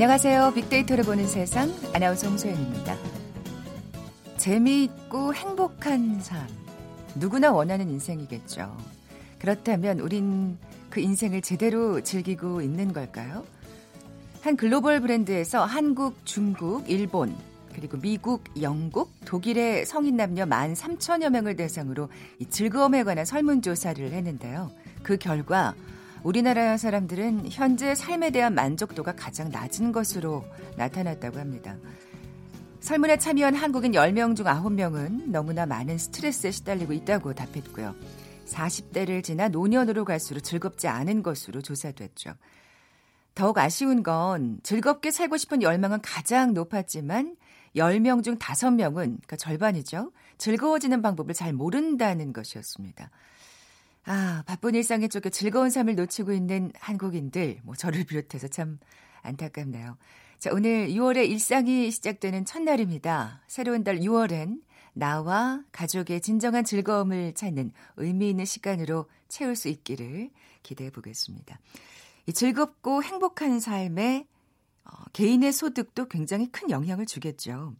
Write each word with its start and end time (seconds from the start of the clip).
안녕하세요. 0.00 0.54
빅데이터를 0.54 1.04
보는 1.04 1.28
세상 1.28 1.70
아나운서 1.92 2.26
홍소연입니다. 2.26 2.96
재미있고 4.38 5.34
행복한 5.34 6.22
삶. 6.22 6.48
누구나 7.16 7.52
원하는 7.52 7.90
인생이겠죠. 7.90 8.74
그렇다면 9.38 10.00
우린 10.00 10.56
그 10.88 11.00
인생을 11.00 11.42
제대로 11.42 12.00
즐기고 12.00 12.62
있는 12.62 12.94
걸까요? 12.94 13.44
한 14.40 14.56
글로벌 14.56 15.00
브랜드에서 15.00 15.66
한국, 15.66 16.24
중국, 16.24 16.88
일본, 16.88 17.36
그리고 17.74 17.98
미국, 17.98 18.44
영국, 18.62 19.10
독일의 19.26 19.84
성인 19.84 20.16
남녀 20.16 20.46
1만 20.46 20.74
3천여 20.76 21.28
명을 21.28 21.56
대상으로 21.56 22.08
이 22.38 22.46
즐거움에 22.46 23.02
관한 23.02 23.26
설문조사를 23.26 24.12
했는데요. 24.12 24.70
그 25.02 25.18
결과 25.18 25.74
우리나라 26.22 26.76
사람들은 26.76 27.50
현재 27.50 27.94
삶에 27.94 28.30
대한 28.30 28.54
만족도가 28.54 29.14
가장 29.14 29.50
낮은 29.50 29.92
것으로 29.92 30.44
나타났다고 30.76 31.38
합니다. 31.38 31.76
설문에 32.80 33.18
참여한 33.18 33.54
한국인 33.54 33.92
10명 33.92 34.36
중 34.36 34.46
9명은 34.46 35.30
너무나 35.30 35.66
많은 35.66 35.98
스트레스에 35.98 36.50
시달리고 36.50 36.92
있다고 36.92 37.34
답했고요. 37.34 37.94
40대를 38.46 39.22
지나 39.22 39.48
노년으로 39.48 40.04
갈수록 40.04 40.40
즐겁지 40.40 40.88
않은 40.88 41.22
것으로 41.22 41.62
조사됐죠. 41.62 42.34
더욱 43.34 43.58
아쉬운 43.58 44.02
건 44.02 44.58
즐겁게 44.62 45.10
살고 45.10 45.36
싶은 45.36 45.62
열망은 45.62 46.00
가장 46.02 46.52
높았지만 46.52 47.36
10명 47.76 48.24
중 48.24 48.36
5명은, 48.38 48.94
그러니까 48.94 49.36
절반이죠. 49.36 50.10
즐거워지는 50.38 51.02
방법을 51.02 51.34
잘 51.34 51.52
모른다는 51.52 52.32
것이었습니다. 52.32 53.10
아, 54.04 54.42
바쁜 54.46 54.74
일상에 54.74 55.08
쫓겨 55.08 55.28
즐거운 55.28 55.70
삶을 55.70 55.94
놓치고 55.94 56.32
있는 56.32 56.72
한국인들, 56.78 57.60
뭐 57.64 57.74
저를 57.74 58.04
비롯해서 58.04 58.48
참 58.48 58.78
안타깝네요. 59.22 59.96
자, 60.38 60.50
오늘 60.52 60.88
6월에 60.88 61.28
일상이 61.28 61.90
시작되는 61.90 62.46
첫날입니다. 62.46 63.42
새로운 63.46 63.84
달 63.84 63.98
6월엔 64.00 64.62
나와 64.94 65.62
가족의 65.72 66.22
진정한 66.22 66.64
즐거움을 66.64 67.34
찾는 67.34 67.72
의미 67.96 68.30
있는 68.30 68.44
시간으로 68.44 69.06
채울 69.28 69.54
수 69.54 69.68
있기를 69.68 70.30
기대해 70.62 70.90
보겠습니다. 70.90 71.60
이 72.26 72.32
즐겁고 72.32 73.02
행복한 73.02 73.60
삶에 73.60 74.26
어, 74.84 74.90
개인의 75.12 75.52
소득도 75.52 76.08
굉장히 76.08 76.50
큰 76.50 76.70
영향을 76.70 77.06
주겠죠. 77.06 77.74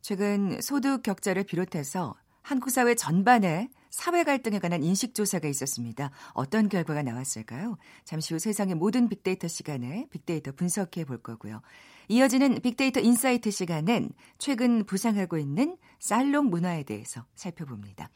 최근 0.00 0.60
소득 0.60 1.02
격차를 1.02 1.44
비롯해서 1.44 2.16
한국 2.42 2.70
사회 2.70 2.94
전반에 2.94 3.70
사회 3.90 4.24
갈등에 4.24 4.58
관한 4.58 4.82
인식 4.82 5.14
조사가 5.14 5.48
있었습니다. 5.48 6.10
어떤 6.32 6.68
결과가 6.68 7.02
나왔을까요? 7.02 7.76
잠시 8.04 8.34
후 8.34 8.38
세상의 8.38 8.74
모든 8.74 9.08
빅데이터 9.08 9.48
시간에 9.48 10.06
빅데이터 10.10 10.52
분석해 10.52 11.04
볼 11.04 11.22
거고요. 11.22 11.60
이어지는 12.08 12.60
빅데이터 12.62 13.00
insight 13.00 13.50
시간은 13.50 14.10
최근 14.38 14.84
부상하고 14.84 15.38
있는 15.38 15.76
살롱 15.98 16.46
문화에 16.46 16.82
대해서 16.84 17.24
살펴봅니다. 17.34 18.08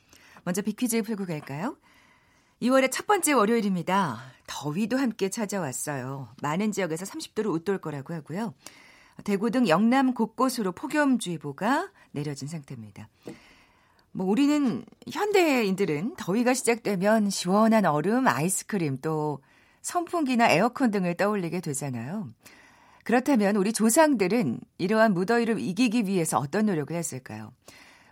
먼저 0.45 0.63
빅퀴즈 0.63 1.03
풀고 1.03 1.27
갈까요? 1.27 1.77
6월의 2.63 2.91
첫 2.91 3.07
번째 3.07 3.33
월요일입니다. 3.33 4.19
더위도 4.47 4.97
함께 4.97 5.29
찾아왔어요. 5.29 6.29
많은 6.41 6.73
지역에서 6.73 7.05
30도를 7.05 7.53
웃돌 7.53 7.79
거라고 7.79 8.15
하고요. 8.15 8.55
대구 9.25 9.51
등 9.51 9.69
영남 9.69 10.15
곳곳으로 10.15 10.73
폭염주의보가 10.73 11.91
내려진 12.13 12.49
상태입니다. 12.49 13.09
뭐 14.17 14.27
우리는 14.27 14.83
현대인들은 15.13 16.15
더위가 16.17 16.55
시작되면 16.55 17.29
시원한 17.29 17.85
얼음, 17.85 18.27
아이스크림 18.27 18.99
또 19.03 19.41
선풍기나 19.83 20.49
에어컨 20.49 20.91
등을 20.91 21.19
떠올리게 21.19 21.61
되잖아요. 21.61 22.27
그렇다면 23.05 23.57
우리 23.57 23.75
조상들은 23.75 24.59
이러한 24.79 25.13
무더위를 25.13 25.61
이기기 25.61 26.07
위해서 26.07 26.39
어떤 26.39 26.65
노력을 26.65 26.97
했을까요? 26.97 27.53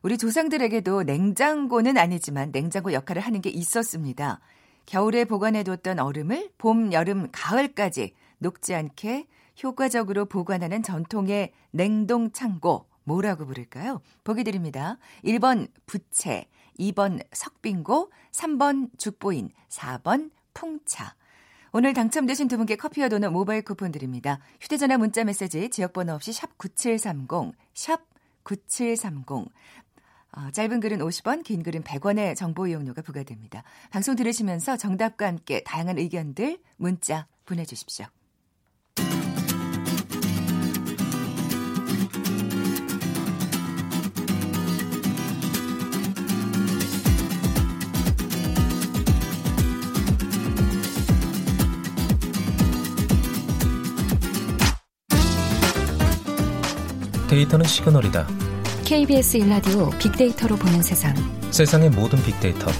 우리 0.03 0.19
조상들에게도 0.19 1.05
냉장고는 1.05 1.97
아니지만 1.97 2.53
냉장고 2.53 2.93
역할을 2.93 3.23
하는 3.23 3.41
게 3.41 3.49
있었습니다. 3.49 4.41
겨울에 4.85 5.25
보관해뒀던 5.25 6.01
얼음을 6.01 6.51
봄, 6.59 6.93
여름, 6.93 7.29
가을까지 7.33 8.13
녹지 8.37 8.75
않게 8.75 9.27
효과적으로 9.63 10.27
보관하는 10.27 10.83
전통의 10.83 11.53
냉동 11.71 12.31
창고. 12.31 12.85
뭐라고 13.05 13.47
부를까요? 13.47 14.01
보기 14.25 14.45
드립니다. 14.45 14.99
1번 15.25 15.69
부채, 15.87 16.49
2번 16.79 17.25
석빙고, 17.33 18.11
3번 18.33 18.91
죽보인, 18.99 19.51
4번 19.69 20.31
풍차. 20.53 21.15
오늘 21.73 21.93
당첨되신 21.93 22.49
두 22.49 22.57
분께 22.57 22.77
커피와 22.77 23.09
도넛 23.09 23.33
모바일 23.33 23.63
쿠폰 23.63 23.91
드립니다. 23.91 24.39
휴대전화 24.61 24.97
문자 24.97 25.25
메시지 25.25 25.69
지역번호 25.71 26.15
없이 26.15 26.33
샵 26.33 26.57
9730, 26.57 27.53
샵 27.75 28.01
9730. 28.45 29.49
어, 30.37 30.51
짧은 30.53 30.81
글은 30.81 30.99
50원, 30.99 31.45
긴 31.45 31.63
글은 31.63 31.83
100원의 31.83 32.37
정보 32.37 32.67
이용료가 32.67 33.03
부과됩니다. 33.03 33.63
방송 33.91 34.17
들으시면서 34.17 34.77
정답과 34.77 35.27
함께 35.27 35.63
다양한 35.65 35.99
의견들 35.99 36.59
문자 36.77 37.27
보내주십시오. 37.47 38.07
데이터는 57.35 57.67
시그널이다. 57.67 58.29
KBS 58.85 59.39
일라디오 59.39 59.91
빅데이터로 59.99 60.55
보는 60.55 60.83
세상. 60.83 61.13
세상의 61.51 61.91
모든 61.91 62.23
빅데이터. 62.23 62.71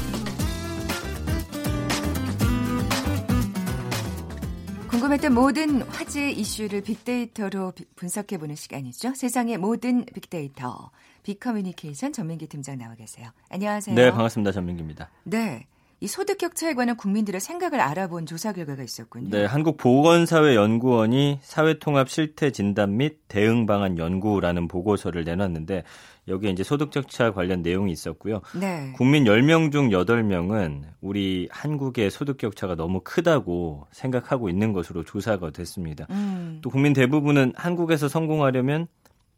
궁금했던 4.89 5.35
모든 5.35 5.83
화제 5.83 6.31
이슈를 6.31 6.83
빅데이터로 6.83 7.73
분석해 7.97 8.39
보는 8.39 8.55
시간이죠. 8.55 9.15
세상의 9.17 9.59
모든 9.59 10.05
빅데이터. 10.05 10.93
빅커뮤니케이션 11.25 12.13
전민기 12.13 12.47
팀장 12.47 12.79
나와 12.79 12.95
계세요. 12.95 13.31
안녕하세요. 13.51 13.97
네, 13.97 14.13
반갑습니다. 14.13 14.53
전민기입니다. 14.53 15.11
네. 15.25 15.67
이 16.05 16.07
소득 16.07 16.37
격차에 16.37 16.75
관한 16.75 16.99
국민들의 16.99 17.41
생각을 17.41 17.81
알아본 17.81 18.27
조사 18.27 18.53
결과가 18.53 18.83
있었군요. 18.83 19.31
네, 19.31 19.47
한국 19.47 19.79
보건사회 19.79 20.55
연구원이 20.55 21.39
사회 21.41 21.79
통합 21.79 22.11
실태 22.11 22.51
진단 22.51 22.99
및 22.99 23.21
대응 23.27 23.65
방안 23.65 23.97
연구라는 23.97 24.69
보고서를 24.69 25.25
내놨는데 25.25 25.83
여기에 26.29 26.51
이제 26.51 26.63
소득 26.63 26.91
격차 26.91 27.33
관련 27.33 27.63
내용이 27.63 27.91
있었고요. 27.91 28.43
네. 28.55 28.93
국민 28.97 29.25
10명 29.25 29.73
중 29.73 29.89
8명은 29.89 30.83
우리 31.01 31.49
한국의 31.51 32.11
소득 32.11 32.37
격차가 32.37 32.75
너무 32.75 33.01
크다고 33.03 33.87
생각하고 33.91 34.51
있는 34.51 34.75
것으로 34.75 35.05
조사가 35.05 35.53
됐습니다. 35.53 36.07
음. 36.11 36.59
또 36.61 36.69
국민 36.69 36.93
대부분은 36.93 37.55
한국에서 37.57 38.09
성공하려면 38.09 38.89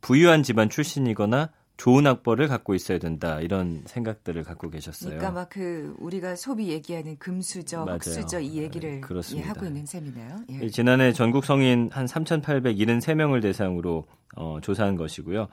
부유한 0.01 0.43
집안 0.43 0.69
출신이거나 0.69 1.51
좋은 1.77 2.07
학벌을 2.07 2.49
갖고 2.49 2.75
있어야 2.75 2.99
된다 2.99 3.41
이런 3.41 3.83
생각들을 3.87 4.43
갖고 4.45 4.71
계셨어요. 4.71 5.11
그러니까 5.11 5.31
막 5.33 5.47
그 5.49 5.95
우리가 5.99 6.37
소비 6.37 6.69
얘기하는 6.69 7.17
금수저, 7.19 7.85
흑수저 7.85 8.41
이 8.41 8.59
얘기를 8.59 9.01
네, 9.01 9.37
예, 9.37 9.41
하고 9.43 9.65
있는 9.67 9.87
셈이네요. 9.87 10.37
예. 10.61 10.69
지난해 10.69 11.13
전국 11.13 11.45
성인 11.45 11.89
한 11.93 12.07
3,873명을 12.07 13.41
대상으로 13.43 14.07
어, 14.37 14.59
조사한 14.61 14.97
것이고요. 14.97 15.49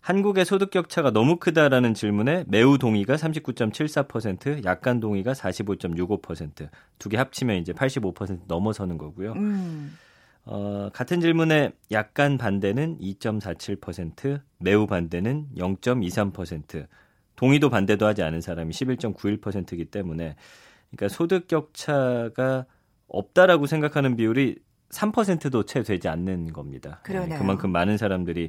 한국의 0.00 0.44
소득 0.44 0.70
격차가 0.70 1.10
너무 1.10 1.36
크다라는 1.38 1.92
질문에 1.94 2.44
매우 2.46 2.78
동의가 2.78 3.16
39.74%, 3.16 4.64
약간 4.64 5.00
동의가 5.00 5.32
45.65%, 5.32 6.68
두 6.98 7.08
개 7.08 7.16
합치면 7.16 7.56
이제 7.56 7.72
85% 7.72 8.40
넘어서는 8.46 8.96
거고요. 8.98 9.32
음. 9.32 9.96
어, 10.50 10.88
같은 10.94 11.20
질문에 11.20 11.72
약간 11.90 12.38
반대는 12.38 12.98
2.47%, 12.98 14.40
매우 14.58 14.86
반대는 14.86 15.48
0.23%, 15.54 16.86
동의도 17.36 17.68
반대도 17.68 18.06
하지 18.06 18.22
않은 18.22 18.40
사람이 18.40 18.72
11.91%이기 18.72 19.84
때문에 19.84 20.36
그러니까 20.90 21.14
소득 21.14 21.48
격차가 21.48 22.64
없다라고 23.08 23.66
생각하는 23.66 24.16
비율이 24.16 24.56
3%도 24.88 25.64
채 25.64 25.82
되지 25.82 26.08
않는 26.08 26.54
겁니다. 26.54 27.02
네, 27.04 27.12
그러네요. 27.12 27.38
그만큼 27.38 27.70
많은 27.70 27.98
사람들이 27.98 28.48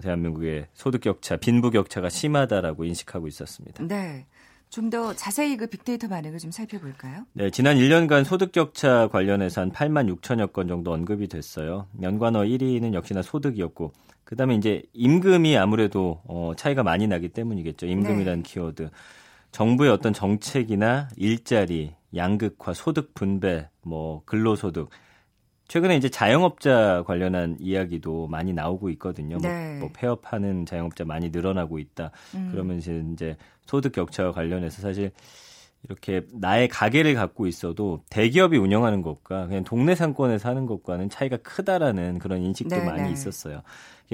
대한민국의 0.00 0.68
소득 0.72 1.00
격차, 1.00 1.36
빈부 1.36 1.72
격차가 1.72 2.10
심하다라고 2.10 2.84
인식하고 2.84 3.26
있었습니다. 3.26 3.84
네. 3.88 4.26
좀 4.70 4.90
더 4.90 5.14
자세히 5.14 5.56
그 5.56 5.66
빅데이터 5.66 6.08
반응을 6.08 6.38
좀 6.38 6.50
살펴볼까요? 6.50 7.24
네, 7.32 7.50
지난 7.50 7.76
1년간 7.76 8.24
소득 8.24 8.52
격차 8.52 9.08
관련해서 9.08 9.60
한 9.62 9.72
8만 9.72 10.14
6천여 10.20 10.52
건 10.52 10.68
정도 10.68 10.92
언급이 10.92 11.28
됐어요. 11.28 11.86
연관어 12.02 12.40
1위는 12.40 12.92
역시나 12.94 13.22
소득이었고 13.22 13.92
그다음에 14.24 14.54
이제 14.56 14.82
임금이 14.92 15.56
아무래도 15.56 16.20
어, 16.26 16.52
차이가 16.56 16.82
많이 16.82 17.06
나기 17.06 17.28
때문이겠죠. 17.28 17.86
임금이라는 17.86 18.42
네. 18.42 18.48
키워드. 18.48 18.90
정부의 19.52 19.90
어떤 19.92 20.12
정책이나 20.12 21.08
일자리, 21.16 21.94
양극화, 22.14 22.74
소득 22.74 23.14
분배, 23.14 23.68
뭐 23.82 24.22
근로소득 24.24 24.90
최근에 25.68 25.96
이제 25.96 26.08
자영업자 26.08 27.04
관련한 27.06 27.56
이야기도 27.58 28.26
많이 28.28 28.52
나오고 28.52 28.90
있거든요. 28.90 29.38
뭐, 29.38 29.50
네. 29.50 29.78
뭐 29.78 29.90
폐업하는 29.92 30.66
자영업자 30.66 31.04
많이 31.04 31.30
늘어나고 31.30 31.78
있다. 31.78 32.10
음. 32.34 32.48
그러면서 32.52 32.92
이제 32.92 33.36
소득 33.66 33.92
격차와 33.92 34.32
관련해서 34.32 34.82
사실 34.82 35.10
이렇게 35.84 36.22
나의 36.32 36.68
가게를 36.68 37.14
갖고 37.14 37.46
있어도 37.46 38.02
대기업이 38.10 38.56
운영하는 38.56 39.02
것과 39.02 39.46
그냥 39.46 39.64
동네 39.64 39.94
상권에서 39.94 40.48
하는 40.48 40.66
것과는 40.66 41.10
차이가 41.10 41.36
크다라는 41.38 42.18
그런 42.18 42.42
인식도 42.42 42.76
네, 42.76 42.84
많이 42.84 43.02
네. 43.02 43.12
있었어요. 43.12 43.62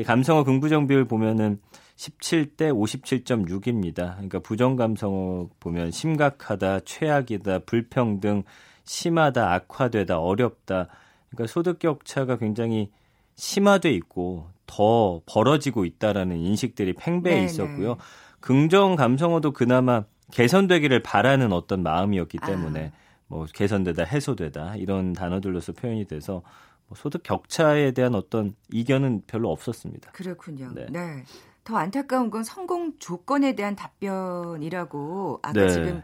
감성어 0.04 0.44
긍부정 0.44 0.86
비율 0.86 1.04
보면은 1.04 1.60
17대 1.96 2.72
57.6입니다. 2.72 4.14
그러니까 4.14 4.38
부정 4.40 4.74
감성어 4.76 5.48
보면 5.60 5.90
심각하다, 5.90 6.80
최악이다, 6.80 7.60
불평등, 7.60 8.42
심하다, 8.84 9.52
악화되다, 9.52 10.18
어렵다. 10.18 10.88
그러니까 11.30 11.52
소득 11.52 11.78
격차가 11.78 12.36
굉장히 12.36 12.90
심화돼 13.36 13.90
있고 13.92 14.48
더 14.66 15.22
벌어지고 15.26 15.84
있다라는 15.84 16.36
인식들이 16.36 16.92
팽배해 16.92 17.40
네, 17.40 17.44
있었고요. 17.44 17.94
네. 17.94 18.00
긍정 18.40 18.96
감성어도 18.96 19.52
그나마 19.52 20.04
개선되기를 20.32 21.02
바라는 21.02 21.52
어떤 21.52 21.82
마음이었기 21.82 22.38
아. 22.42 22.46
때문에 22.46 22.92
뭐 23.26 23.46
개선되다, 23.52 24.04
해소되다 24.04 24.76
이런 24.76 25.12
단어들로서 25.12 25.72
표현이 25.72 26.06
돼서 26.06 26.42
뭐 26.86 26.96
소득 26.96 27.22
격차에 27.22 27.92
대한 27.92 28.14
어떤 28.14 28.54
이견은 28.72 29.22
별로 29.26 29.50
없었습니다. 29.50 30.12
그렇군요. 30.12 30.72
네. 30.74 30.86
네. 30.90 31.24
더 31.62 31.76
안타까운 31.76 32.30
건 32.30 32.42
성공 32.42 32.98
조건에 32.98 33.54
대한 33.54 33.76
답변이라고 33.76 35.40
아까 35.42 35.52
네. 35.52 35.68
지금 35.68 36.02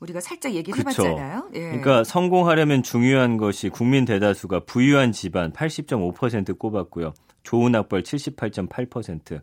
우리가 0.00 0.20
살짝 0.20 0.54
얘기를 0.54 0.84
그쵸. 0.84 1.02
해봤잖아요. 1.02 1.50
예. 1.54 1.60
그러니까 1.60 2.04
성공하려면 2.04 2.82
중요한 2.82 3.36
것이 3.36 3.68
국민 3.68 4.04
대다수가 4.04 4.60
부유한 4.60 5.12
집안 5.12 5.52
80.5% 5.52 6.58
꼽았고요. 6.58 7.14
좋은 7.42 7.74
학벌 7.74 8.02
78.8%. 8.02 9.40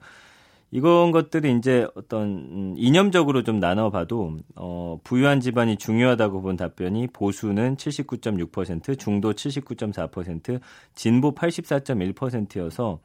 이건 0.74 1.12
것들이 1.12 1.54
이제 1.58 1.86
어떤 1.96 2.28
음, 2.30 2.74
이념적으로 2.78 3.44
좀 3.44 3.60
나눠봐도 3.60 4.38
어, 4.56 5.00
부유한 5.04 5.42
집안이 5.42 5.76
중요하다고 5.76 6.42
본 6.42 6.56
답변이 6.56 7.08
보수는 7.08 7.76
79.6%, 7.76 8.98
중도 8.98 9.34
79.4%, 9.34 10.62
진보 10.96 11.36
84.1%여서 11.36 13.00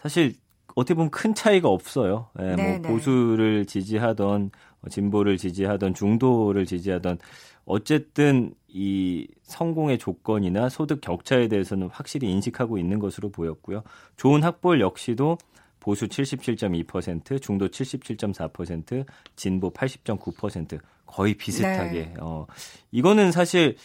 사실 0.00 0.34
어떻게 0.74 0.94
보면 0.94 1.10
큰 1.10 1.34
차이가 1.34 1.68
없어요. 1.68 2.28
예, 2.40 2.44
뭐 2.44 2.56
네, 2.56 2.78
네. 2.78 2.88
보수를 2.88 3.66
지지하던 3.66 4.50
어, 4.82 4.88
진보를 4.88 5.36
지지하던 5.36 5.94
중도를 5.94 6.66
지지하던 6.66 7.18
어쨌든 7.64 8.54
이 8.68 9.26
성공의 9.42 9.98
조건이나 9.98 10.68
소득 10.68 11.00
격차에 11.00 11.48
대해서는 11.48 11.88
확실히 11.92 12.30
인식하고 12.30 12.78
있는 12.78 12.98
것으로 12.98 13.30
보였고요. 13.30 13.82
좋은 14.16 14.42
학벌 14.42 14.80
역시도 14.80 15.38
보수 15.80 16.08
77.2%, 16.08 17.40
중도 17.40 17.68
77.4%, 17.68 19.04
진보 19.36 19.70
80.9% 19.70 20.80
거의 21.06 21.34
비슷하게. 21.34 21.92
네. 21.92 22.14
어, 22.20 22.46
이거는 22.90 23.32
사실 23.32 23.76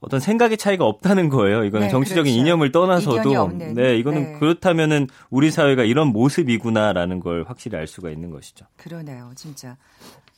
어떤 0.00 0.18
생각의 0.18 0.56
차이가 0.56 0.86
없다는 0.86 1.28
거예요. 1.28 1.64
이거는 1.64 1.86
네, 1.88 1.90
정치적인 1.90 2.32
그렇죠. 2.32 2.40
이념을 2.40 2.72
떠나서도. 2.72 3.48
네, 3.74 3.96
이거는 3.98 4.32
네. 4.32 4.38
그렇다면은 4.38 5.08
우리 5.28 5.50
사회가 5.50 5.84
이런 5.84 6.08
모습이구나라는 6.08 7.20
걸 7.20 7.44
확실히 7.46 7.76
알 7.76 7.86
수가 7.86 8.10
있는 8.10 8.30
것이죠. 8.30 8.64
그러네요, 8.76 9.30
진짜. 9.36 9.76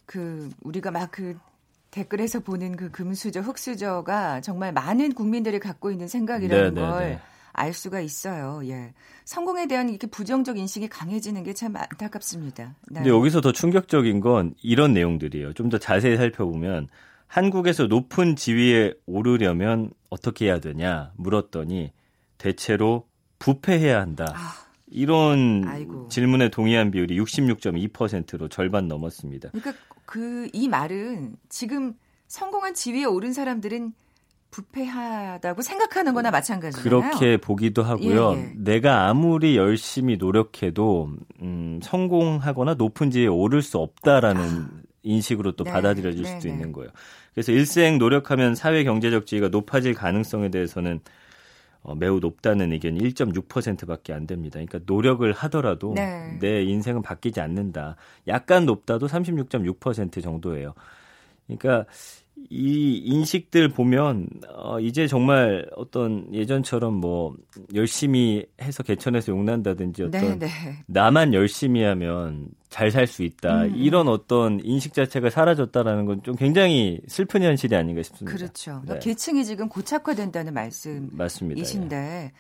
그 0.05 0.51
우리가 0.63 0.91
막그 0.91 1.37
댓글에서 1.93 2.41
보는 2.41 2.77
그 2.77 2.91
금수저, 2.91 3.41
흑수저가 3.41 4.41
정말 4.41 4.73
많은 4.73 5.13
국민들이 5.13 5.59
갖고 5.61 5.91
있는 5.91 6.09
생각이라는 6.09 6.75
네, 6.75 6.81
네, 6.81 6.87
걸 6.87 7.01
네. 7.11 7.21
알 7.53 7.73
수가 7.75 8.01
있어요. 8.01 8.63
예. 8.65 8.95
성공에 9.27 9.67
대한 9.69 9.91
이렇게 9.91 10.07
부정적 10.07 10.57
인식이 10.59 10.89
강해지는 10.89 11.45
게 11.45 11.53
참 11.53 11.77
안타깝습니다. 11.77 12.75
네. 12.91 12.95
근데 12.95 13.11
여기서 13.11 13.43
더 13.43 13.53
충격적인 13.53 14.21
건 14.21 14.55
이런 14.63 14.93
내용들이에요. 14.95 15.53
좀 15.53 15.69
더 15.69 15.79
자세히 15.79 16.17
살펴보면 16.17 16.89
한국에서 17.33 17.87
높은 17.87 18.37
지위에 18.37 18.93
오르려면 19.07 19.91
어떻게 20.11 20.45
해야 20.47 20.61
되냐 20.61 21.13
물었더니 21.17 21.91
대체로 22.37 23.09
부패해야 23.39 23.99
한다. 23.99 24.35
아, 24.37 24.67
이런 24.87 25.65
아이고. 25.67 26.09
질문에 26.09 26.51
동의한 26.51 26.91
비율이 26.91 27.19
66.2%로 27.19 28.49
절반 28.49 28.87
넘었습니다. 28.87 29.49
그러니까 29.53 29.73
그 30.05 30.47
이 30.53 30.69
말은 30.69 31.37
지금 31.49 31.95
성공한 32.29 32.75
지위에 32.75 33.05
오른 33.05 33.33
사람들은 33.33 33.95
부패하다고 34.51 35.63
생각하는 35.63 36.13
거나 36.13 36.31
마찬가지잖아요. 36.31 36.85
그렇게 36.85 37.39
보기도 37.39 37.83
하고요. 37.83 38.35
예, 38.35 38.39
예. 38.43 38.53
내가 38.59 39.09
아무리 39.09 39.57
열심히 39.57 40.19
노력해도 40.19 41.09
음, 41.41 41.81
성공하거나 41.83 42.75
높은 42.75 43.11
지위에 43.11 43.27
오를 43.29 43.63
수 43.63 43.79
없다라는 43.79 44.83
인식으로 45.03 45.53
또 45.53 45.65
네, 45.65 45.71
받아들여질 45.73 46.23
네, 46.23 46.29
수도 46.29 46.49
네. 46.49 46.55
있는 46.55 46.73
거예요. 46.73 46.91
그래서 47.35 47.53
일생 47.53 47.99
노력하면 47.99 48.55
사회 48.55 48.85
경제적 48.85 49.27
지위가 49.27 49.49
높아질 49.49 49.95
가능성에 49.95 50.51
대해서는 50.51 51.01
어, 51.83 51.95
매우 51.97 52.21
높다는 52.21 52.73
의견이 52.73 53.01
1.6%밖에 53.01 54.13
안 54.13 54.27
됩니다. 54.27 54.61
그러니까 54.61 54.81
노력을 54.87 55.31
하더라도 55.33 55.95
네. 55.95 56.39
내 56.41 56.63
인생은 56.63 57.03
바뀌지 57.03 57.41
않는다. 57.41 57.97
약간 58.29 58.67
높다도 58.67 59.09
36.6% 59.09 60.23
정도예요. 60.23 60.75
그러니까 61.47 61.87
이 62.51 62.99
인식들 63.05 63.69
보면 63.69 64.29
어, 64.55 64.79
이제 64.81 65.07
정말 65.07 65.67
어떤 65.77 66.33
예전처럼 66.35 66.95
뭐 66.95 67.35
열심히 67.75 68.45
해서 68.61 68.83
개천에서 68.83 69.33
용난다든지 69.33 70.05
어떤 70.05 70.39
네, 70.39 70.39
네. 70.39 70.49
나만 70.87 71.35
열심히 71.35 71.83
하면 71.83 72.49
잘 72.69 72.91
살 72.91 73.07
수 73.07 73.23
있다 73.23 73.65
음, 73.65 73.75
이런 73.77 74.09
어떤 74.09 74.59
인식 74.65 74.95
자체가 74.95 75.29
사라졌다라는 75.31 76.07
건 76.07 76.23
좀 76.23 76.37
굉장히 76.37 77.01
슬픈 77.09 77.43
현실이 77.43 77.75
아닌가 77.77 78.03
싶습니다. 78.03 78.37
그렇죠. 78.37 78.81
그러니까 78.83 78.95
네. 78.95 79.01
계층이 79.01 79.45
지금 79.45 79.69
고착화된다는 79.69 80.55
말씀. 80.55 81.09
맞습니다. 81.13 81.61
예. 81.61 82.33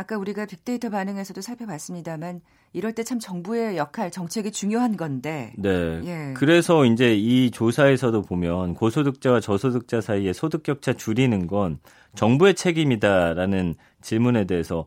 아까 0.00 0.16
우리가 0.16 0.46
빅데이터 0.46 0.88
반응에서도 0.88 1.40
살펴봤습니다만 1.42 2.40
이럴 2.72 2.94
때 2.94 3.02
참 3.02 3.18
정부의 3.18 3.76
역할 3.76 4.10
정책이 4.10 4.50
중요한 4.52 4.96
건데 4.96 5.52
네. 5.58 6.00
예. 6.04 6.34
그래서 6.34 6.84
이제 6.84 7.14
이 7.16 7.50
조사에서도 7.50 8.22
보면 8.22 8.74
고소득자와 8.74 9.40
저소득자 9.40 10.00
사이의 10.00 10.32
소득 10.32 10.62
격차 10.62 10.92
줄이는 10.92 11.46
건 11.46 11.80
정부의 12.14 12.54
책임이다라는 12.54 13.74
질문에 14.00 14.44
대해서 14.44 14.86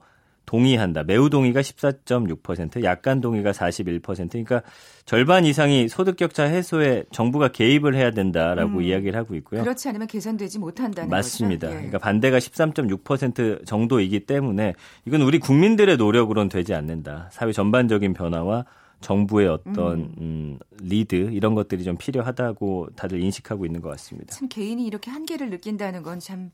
동의한다. 0.54 1.04
매우 1.04 1.32
동의가 1.32 1.62
14.6%, 1.62 2.84
약간 2.84 3.22
동의가 3.22 3.52
41%. 3.54 4.30
그러니까 4.30 4.62
절반 5.04 5.46
이상이 5.46 5.90
소득 5.90 6.16
격차 6.16 6.44
해소에 6.44 7.06
정부가 7.12 7.48
개입을 7.48 7.96
해야 7.96 8.12
된다라고 8.12 8.78
음. 8.78 8.82
이야기를 8.84 9.18
하고 9.18 9.34
있고요. 9.34 9.62
그렇지 9.64 9.90
않으면 9.90 10.06
개선되지 10.06 10.60
못한다는 10.60 11.10
맞습니다. 11.10 11.68
거죠. 11.68 11.72
예. 11.72 11.78
그러니까 11.78 11.98
반대가 11.98 12.38
13.6% 12.38 13.66
정도이기 13.66 14.28
때문에 14.28 14.76
이건 15.08 15.24
우리 15.24 15.40
국민들의 15.40 15.98
노력으로는 15.98 16.50
되지 16.50 16.76
않는다. 16.76 17.30
사회 17.32 17.52
전반적인 17.52 18.14
변화와 18.14 18.66
정부의 19.02 19.48
어떤 19.48 20.14
음, 20.20 20.60
리드 20.82 21.32
이런 21.32 21.56
것들이 21.56 21.84
좀 21.84 21.98
필요하다고 21.98 22.90
다들 22.96 23.24
인식하고 23.24 23.66
있는 23.66 23.82
것 23.82 23.90
같습니다. 23.90 24.36
참 24.36 24.48
개인이 24.48 24.86
이렇게 24.86 25.10
한계를 25.10 25.50
느낀다는 25.50 26.04
건 26.04 26.20
참 26.20 26.52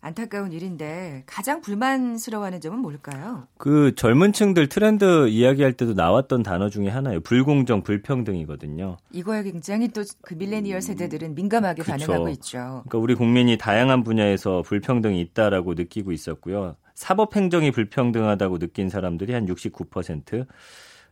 안타까운 0.00 0.52
일인데 0.52 1.24
가장 1.26 1.60
불만스러워하는 1.60 2.60
점은 2.60 2.78
뭘까요? 2.78 3.48
그 3.56 3.94
젊은 3.96 4.32
층들 4.32 4.68
트렌드 4.68 5.28
이야기할 5.28 5.72
때도 5.72 5.94
나왔던 5.94 6.42
단어 6.44 6.68
중에 6.70 6.88
하나예요. 6.88 7.20
불공정, 7.20 7.82
불평등이거든요. 7.82 8.96
이거에 9.12 9.42
굉장히 9.42 9.88
또 9.88 10.02
그 10.22 10.34
밀레니얼 10.34 10.82
세대들은 10.82 11.34
민감하게 11.34 11.82
그쵸. 11.82 11.92
반응하고 11.92 12.28
있죠. 12.30 12.58
그러니까 12.58 12.98
우리 12.98 13.14
국민이 13.14 13.56
다양한 13.56 14.04
분야에서 14.04 14.62
불평등이 14.62 15.20
있다라고 15.20 15.74
느끼고 15.74 16.12
있었고요. 16.12 16.76
사법 16.94 17.34
행정이 17.36 17.70
불평등하다고 17.70 18.58
느낀 18.58 18.88
사람들이 18.88 19.32
한 19.32 19.46
69%, 19.46 20.46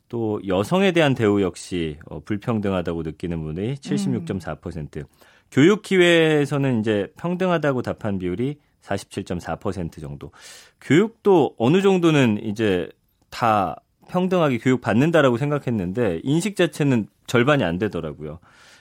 또 0.08 0.40
여성에 0.46 0.92
대한 0.92 1.14
대우 1.14 1.40
역시 1.40 1.98
어, 2.06 2.20
불평등하다고 2.20 3.02
느끼는 3.02 3.42
분이 3.42 3.74
76.4%, 3.76 5.06
교육 5.50 5.82
기회에서는 5.82 6.80
이제 6.80 7.12
평등하다고 7.16 7.82
답한 7.82 8.18
비율이 8.18 8.58
47.4% 8.86 10.00
정도. 10.00 10.30
교육도 10.80 11.54
어느 11.58 11.82
정도는 11.82 12.44
이제 12.44 12.88
다 13.30 13.76
평등하게 14.08 14.58
교육 14.58 14.80
받는다라고 14.80 15.36
생각했는데 15.36 16.20
인식 16.22 16.56
자체는 16.56 17.08
절반이 17.26 17.64
안 17.64 17.78
되더라고요. 17.78 18.38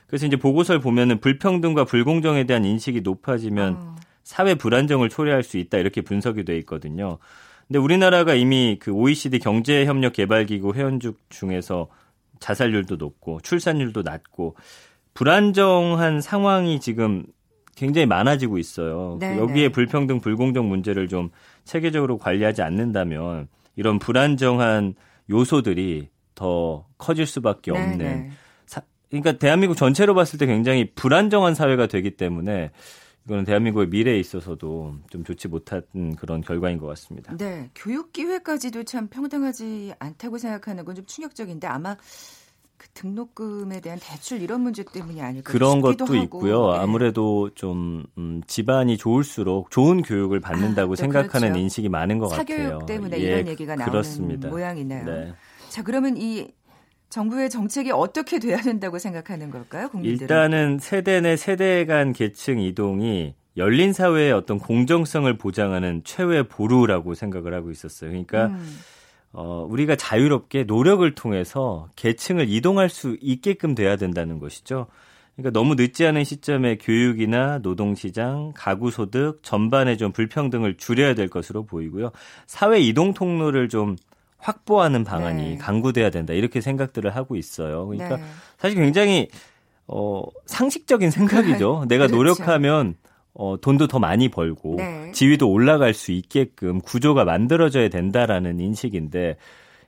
그래서 0.07 0.27
이제 0.27 0.35
보고서를 0.35 0.81
보면은 0.81 1.19
불평등과 1.19 1.85
불공정에 1.85 2.45
대한 2.45 2.63
인식이 2.63 3.01
높아지면 3.01 3.74
어, 3.74 3.95
사회 4.24 4.55
불안정을 4.55 5.09
초래할 5.09 5.43
수 5.43 5.57
있다 5.57 5.79
이렇게 5.79 6.01
분석이 6.01 6.45
돼 6.45 6.57
있거든요. 6.59 7.17
근데 7.67 7.79
우리나라가 7.79 8.35
이미 8.35 8.77
그 8.79 8.91
OECD 8.91 9.39
경제협력 9.39 10.13
개발기구 10.13 10.74
회원국 10.75 11.19
중에서 11.29 11.88
자살률도 12.39 12.97
높고 12.97 13.39
출산율도 13.41 14.03
낮고 14.03 14.55
불안정한 15.15 16.21
상황이 16.21 16.79
지금 16.79 17.25
굉장히 17.75 18.05
많아지고 18.08 18.58
있어요. 18.58 19.17
네, 19.20 19.38
여기에 19.38 19.67
네. 19.67 19.70
불평등, 19.72 20.20
불공정 20.22 20.67
문제를 20.70 21.08
좀 21.08 21.29
체계적으로 21.65 22.17
관리하지 22.17 22.62
않는다면 22.62 23.48
이런 23.75 24.00
불안정한 24.00 24.96
요소들이 25.29 26.10
더 26.36 26.86
커질 26.98 27.25
수밖에 27.25 27.72
네, 27.72 27.77
없는. 27.77 27.98
네. 27.98 28.29
사- 28.65 28.82
그러니까 29.10 29.34
대한민국 29.34 29.75
전체로 29.75 30.13
봤을 30.15 30.39
때 30.39 30.46
굉장히 30.46 30.91
불안정한 30.96 31.53
사회가 31.53 31.88
되기 31.88 32.12
때문에 32.12 32.72
이거는 33.25 33.44
대한민국의 33.44 33.88
미래에 33.88 34.20
있어서도 34.20 34.96
좀 35.10 35.24
좋지 35.24 35.48
못한 35.48 35.82
그런 36.17 36.41
결과인 36.41 36.77
것 36.77 36.86
같습니다. 36.88 37.36
네, 37.38 37.70
교육 37.75 38.13
기회까지도 38.13 38.84
참 38.84 39.08
평등하지 39.08 39.94
않다고 40.00 40.38
생각하는 40.38 40.86
건 40.86 40.96
좀 40.96 41.05
충격적인데 41.05 41.65
아마 41.67 41.98
그 42.85 42.89
등록금에 42.93 43.79
대한 43.81 43.99
대출 44.01 44.41
이런 44.41 44.61
문제 44.61 44.83
때문이 44.83 45.21
아닐까 45.21 45.51
그런 45.51 45.81
것도 45.81 46.05
하고. 46.05 46.15
있고요. 46.15 46.71
네. 46.73 46.77
아무래도 46.79 47.49
좀 47.55 48.03
음, 48.17 48.41
집안이 48.45 48.97
좋을수록 48.97 49.71
좋은 49.71 50.01
교육을 50.03 50.39
받는다고 50.39 50.93
아, 50.93 50.95
또 50.95 50.95
생각하는 50.95 51.49
그렇죠. 51.49 51.59
인식이 51.59 51.89
많은 51.89 52.19
것 52.19 52.27
사교육 52.29 52.63
같아요. 52.63 52.85
때문에 52.85 53.17
예, 53.19 53.21
이런 53.21 53.47
얘기가 53.47 53.75
나오는 53.75 53.91
그렇습니다. 53.91 54.49
모양이네요. 54.49 55.05
네. 55.05 55.33
자, 55.69 55.83
그러면 55.83 56.15
이 56.17 56.47
정부의 57.09 57.49
정책이 57.49 57.91
어떻게 57.91 58.39
돼야 58.39 58.57
된다고 58.57 58.99
생각하는 58.99 59.49
걸까요, 59.49 59.89
국민들은? 59.89 60.21
일단은 60.21 60.79
세대 60.79 61.21
내 61.21 61.37
세대 61.37 61.85
간 61.85 62.13
계층 62.13 62.59
이동이 62.59 63.35
열린 63.57 63.93
사회의 63.93 64.31
어떤 64.33 64.59
공정성을 64.59 65.37
보장하는 65.37 66.01
최후의 66.03 66.49
보루라고 66.49 67.13
생각을 67.13 67.53
하고 67.53 67.71
있었어요. 67.71 68.09
그러니까 68.09 68.47
음, 68.47 68.77
어, 69.37 69.67
우리가 69.69 69.97
자유롭게 69.97 70.63
노력을 70.63 71.13
통해서 71.13 71.89
계층을 71.97 72.49
이동할 72.49 72.87
수 72.87 73.17
있게끔 73.19 73.75
돼야 73.75 73.97
된다는 73.97 74.39
것이죠. 74.39 74.87
그러니까 75.35 75.59
너무 75.59 75.75
늦지 75.75 76.05
않은 76.07 76.23
시점에 76.23 76.77
교육이나 76.77 77.59
노동시장, 77.59 78.53
가구소득 78.55 79.43
전반의 79.43 79.97
좀 79.97 80.13
불평등을 80.13 80.77
줄여야 80.77 81.15
될 81.15 81.27
것으로 81.27 81.65
보이고요. 81.65 82.11
사회 82.47 82.79
이동 82.79 83.13
통로를 83.13 83.67
좀 83.67 83.97
확보하는 84.37 85.03
방안이 85.03 85.43
네. 85.43 85.57
강구돼야 85.57 86.11
된다. 86.11 86.33
이렇게 86.33 86.61
생각들을 86.61 87.13
하고 87.13 87.35
있어요. 87.35 87.87
그러니까 87.87 88.15
네. 88.15 88.23
사실 88.57 88.77
굉장히 88.77 89.27
어, 89.85 90.23
상식적인 90.45 91.11
생각이죠. 91.11 91.85
내가 91.89 92.07
그렇죠. 92.07 92.15
노력하면 92.15 92.95
어, 93.35 93.57
돈도 93.59 93.87
더 93.87 93.99
많이 93.99 94.29
벌고 94.29 94.75
네. 94.77 95.11
지위도 95.11 95.49
올라갈 95.51 95.93
수 95.93 96.11
있게끔 96.11 96.79
구조가 96.79 97.25
만들어져야 97.25 97.89
된다라는 97.89 98.59
인식인데 98.59 99.37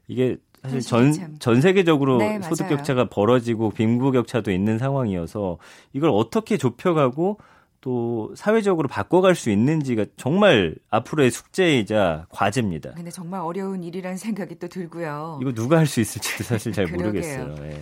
이게 0.07 0.37
사실 0.63 0.81
전, 0.81 1.11
참. 1.13 1.35
전 1.39 1.61
세계적으로 1.61 2.17
네, 2.17 2.41
소득. 2.41 2.67
격차가 2.67 3.05
벌어지고 3.09 3.71
빈부 3.71 4.11
격차도 4.11 4.51
있는 4.51 4.77
상황이어서 4.77 5.57
이걸 5.93 6.09
어떻게 6.13 6.57
좁혀가고 6.57 7.37
또 7.79 8.33
사회적으로 8.35 8.87
바꿔갈 8.89 9.35
수 9.35 9.49
있는지가 9.49 10.05
정말 10.17 10.75
앞으로의 10.89 11.31
숙제이자 11.31 12.25
과제입니다. 12.29 12.91
근데 12.95 13.11
정말 13.11 13.39
어려운 13.41 13.83
일이라는 13.83 14.17
생각이 14.17 14.55
또 14.59 14.67
들고요. 14.67 15.39
이거 15.41 15.53
누가 15.53 15.77
할 15.77 15.85
수 15.87 16.01
있을지도 16.01 16.43
사실 16.43 16.73
잘. 16.73 16.85
모르겠어요. 16.91 17.55
예. 17.61 17.79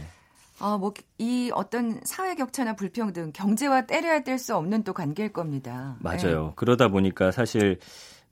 아, 0.60 0.78
뭐, 0.78 0.94
이 1.18 1.52
어떤 1.54 2.00
사회 2.04 2.36
격차나 2.36 2.76
불평등, 2.76 3.32
경제와 3.34 3.86
때려야 3.86 4.24
뗄 4.24 4.38
수 4.38 4.56
없는 4.56 4.84
또 4.84 4.94
관계일 4.94 5.34
겁니다. 5.34 5.98
맞아요. 6.00 6.54
그러다 6.56 6.88
보니까 6.88 7.32
사실 7.32 7.80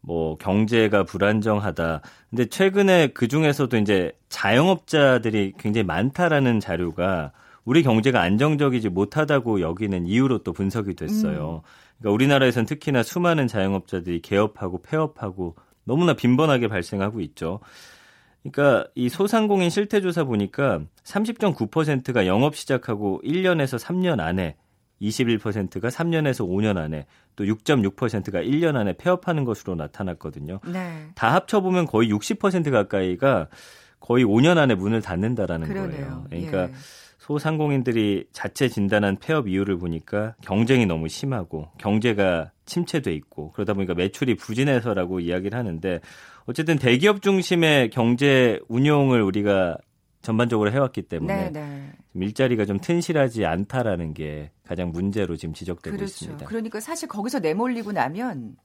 뭐 0.02 0.38
경제가 0.38 1.04
불안정하다. 1.04 2.02
근데 2.30 2.46
최근에 2.46 3.08
그 3.08 3.28
중에서도 3.28 3.76
이제 3.78 4.12
자영업자들이 4.30 5.54
굉장히 5.58 5.86
많다라는 5.86 6.60
자료가 6.60 7.32
우리 7.66 7.84
경제가 7.84 8.22
안정적이지 8.22 8.90
못하다고 8.90 9.62
여기는 9.62 10.06
이유로 10.06 10.40
또 10.44 10.52
분석이 10.52 10.96
됐어요. 10.96 11.62
그러니까 11.98 12.14
우리나라에선 12.14 12.66
특히나 12.66 13.04
수많은 13.04 13.48
자영업자들이 13.48 14.22
개업하고 14.22 14.82
폐업하고 14.82 15.56
너무나 15.86 16.14
빈번하게 16.14 16.68
발생하고 16.68 17.22
있죠. 17.22 17.62
그러니까 18.44 18.88
이 18.94 19.10
소상공인 19.10 19.70
실태조사 19.70 20.26
보니까 20.26 20.82
30.9%가 21.04 22.28
영업 22.28 22.56
시작하고 22.56 23.22
1년에서 23.24 23.80
3년 23.80 24.20
안에 24.20 24.58
21%가 25.02 25.90
3년에서 25.90 26.48
5년 26.48 26.78
안에 26.78 27.06
또 27.36 27.46
6.6%가 27.46 28.42
1년 28.42 28.76
안에 28.76 28.94
폐업하는 28.94 29.44
것으로 29.44 29.76
나타났거든요. 29.76 30.60
예. 30.68 30.72
네. 30.72 31.08
다 31.16 31.34
합쳐보면 31.34 31.88
거의 31.88 32.10
60% 32.12 32.72
가까이가 32.72 33.48
거의 34.00 34.26
5년 34.26 34.58
안에 34.58 34.76
문을 34.76 35.02
닫는다라는 35.02 35.68
그러네요. 35.68 35.90
거예요. 35.90 36.26
그러니까 36.30 36.64
예. 36.64 36.74
소상공인들이 37.20 38.26
자체 38.34 38.68
진단한 38.68 39.16
폐업 39.18 39.48
이유를 39.48 39.78
보니까 39.78 40.36
경쟁이 40.42 40.86
너무 40.86 41.08
심하고 41.08 41.70
경제가 41.78 42.52
침체돼 42.66 43.14
있고 43.14 43.52
그러다 43.52 43.74
보니까 43.74 43.94
매출이 43.94 44.36
부진해서라고 44.36 45.22
이야기를 45.22 45.58
하는데 45.58 46.02
어쨌든 46.46 46.78
대기업 46.78 47.22
중심의 47.22 47.90
경제 47.90 48.60
운용을 48.68 49.22
우리가 49.22 49.78
전반적으로 50.22 50.72
해왔기 50.72 51.04
때문에 51.04 51.52
네, 51.52 51.52
네. 51.52 51.92
좀 52.14 52.24
일자리가 52.24 52.66
좀 52.66 52.80
튼실하지 52.80 53.46
않다라는 53.46 54.14
게 54.14 54.52
가장 54.66 54.92
문제로 54.92 55.36
지금 55.36 55.54
지적되고 55.54 55.96
그렇죠. 55.96 56.12
있습니다. 56.12 56.46
그러니까 56.46 56.80
사실 56.80 57.10
거기서 57.10 57.40
내몰리고 57.40 57.92
나면 57.92 58.56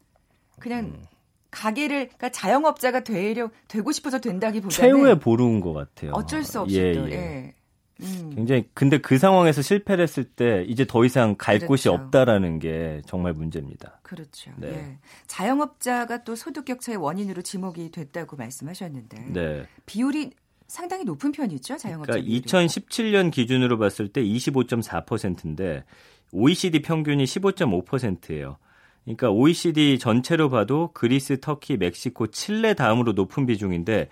그냥 0.60 0.84
음. 0.86 1.02
가게를 1.50 2.06
그러니까 2.08 2.28
자영업자가 2.28 3.04
되려 3.04 3.50
되고 3.68 3.90
싶어서 3.90 4.18
된다기보다는 4.20 4.70
최후의 4.70 5.18
보루인 5.18 5.60
것 5.60 5.72
같아요. 5.72 6.12
어쩔 6.12 6.44
수 6.44 6.60
없이 6.60 6.76
예, 6.76 6.92
또 6.92 7.10
예. 7.10 7.14
예. 7.14 7.54
음. 8.00 8.32
굉장히 8.34 8.68
근데 8.74 8.98
그 8.98 9.18
상황에서 9.18 9.60
실패를 9.62 10.02
했을 10.04 10.24
때 10.24 10.64
이제 10.68 10.84
더 10.86 11.04
이상 11.04 11.34
갈 11.36 11.58
곳이 11.58 11.88
그렇죠. 11.88 12.04
없다라는 12.04 12.58
게 12.60 13.02
정말 13.06 13.32
문제입니다. 13.32 14.00
그렇죠. 14.02 14.52
네. 14.56 14.68
예. 14.68 14.98
자영업자가 15.26 16.22
또 16.24 16.36
소득 16.36 16.64
격차의 16.64 16.96
원인으로 16.98 17.42
지목이 17.42 17.90
됐다고 17.90 18.36
말씀하셨는데 18.36 19.26
네. 19.32 19.66
비율이 19.86 20.30
상당히 20.68 21.04
높은 21.04 21.32
편이죠, 21.32 21.76
자영업자 21.78 22.12
그러니까 22.12 22.26
비율이. 22.26 22.42
2017년 22.42 23.30
기준으로 23.32 23.78
봤을 23.78 24.08
때 24.08 24.22
25.4%인데 24.22 25.84
OECD 26.32 26.82
평균이 26.82 27.24
15.5%예요. 27.24 28.58
그러니까 29.04 29.30
OECD 29.30 29.98
전체로 29.98 30.50
봐도 30.50 30.90
그리스, 30.92 31.40
터키, 31.40 31.76
멕시코, 31.78 32.26
칠레 32.26 32.74
다음으로 32.74 33.12
높은 33.12 33.46
비중인데 33.46 34.08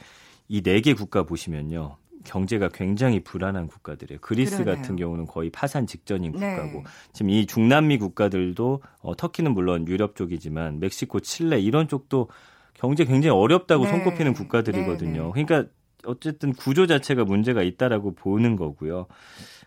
이 0.48 0.62
네 0.62 0.80
개 0.80 0.94
국가 0.94 1.24
보시면요. 1.24 1.96
경제가 2.26 2.68
굉장히 2.68 3.20
불안한 3.20 3.66
국가들이에요. 3.68 4.20
그리스 4.20 4.58
그러네요. 4.58 4.82
같은 4.82 4.96
경우는 4.96 5.26
거의 5.26 5.50
파산 5.50 5.86
직전인 5.86 6.32
네. 6.32 6.56
국가고 6.56 6.84
지금 7.12 7.30
이 7.30 7.46
중남미 7.46 7.98
국가들도 7.98 8.82
어, 9.00 9.16
터키는 9.16 9.54
물론 9.54 9.86
유럽 9.88 10.16
쪽이지만 10.16 10.80
멕시코, 10.80 11.20
칠레 11.20 11.60
이런 11.60 11.88
쪽도 11.88 12.28
경제 12.74 13.04
굉장히 13.04 13.34
어렵다고 13.36 13.84
네. 13.84 13.90
손꼽히는 13.90 14.34
국가들이거든요. 14.34 15.32
네, 15.34 15.44
그러니까 15.44 15.70
어쨌든 16.04 16.52
구조 16.52 16.86
자체가 16.86 17.24
문제가 17.24 17.62
있다라고 17.62 18.14
보는 18.14 18.56
거고요. 18.56 19.06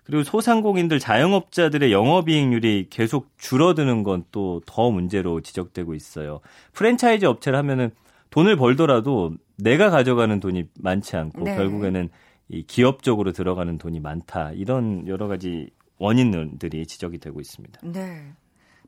그리고 0.06 0.24
소상공인들 0.24 1.00
자영업자들의 1.00 1.92
영업이익률이 1.92 2.88
계속 2.90 3.30
줄어드는 3.38 4.04
건 4.04 4.24
또 4.32 4.62
더 4.66 4.90
문제로 4.92 5.42
지적되고 5.42 5.94
있어요. 5.94 6.40
프랜차이즈 6.74 7.26
업체를 7.26 7.58
하면은 7.60 7.92
돈을 8.32 8.56
벌더라도 8.56 9.34
내가 9.58 9.90
가져가는 9.90 10.40
돈이 10.40 10.66
많지 10.80 11.18
않고 11.18 11.44
네. 11.44 11.56
결국에는 11.56 12.10
이 12.50 12.64
기업 12.64 13.04
쪽으로 13.04 13.32
들어가는 13.32 13.78
돈이 13.78 14.00
많다. 14.00 14.52
이런 14.52 15.08
여러 15.08 15.28
가지 15.28 15.70
원인들이 15.98 16.86
지적이 16.88 17.20
되고 17.20 17.40
있습니다. 17.40 17.80
네. 17.84 18.34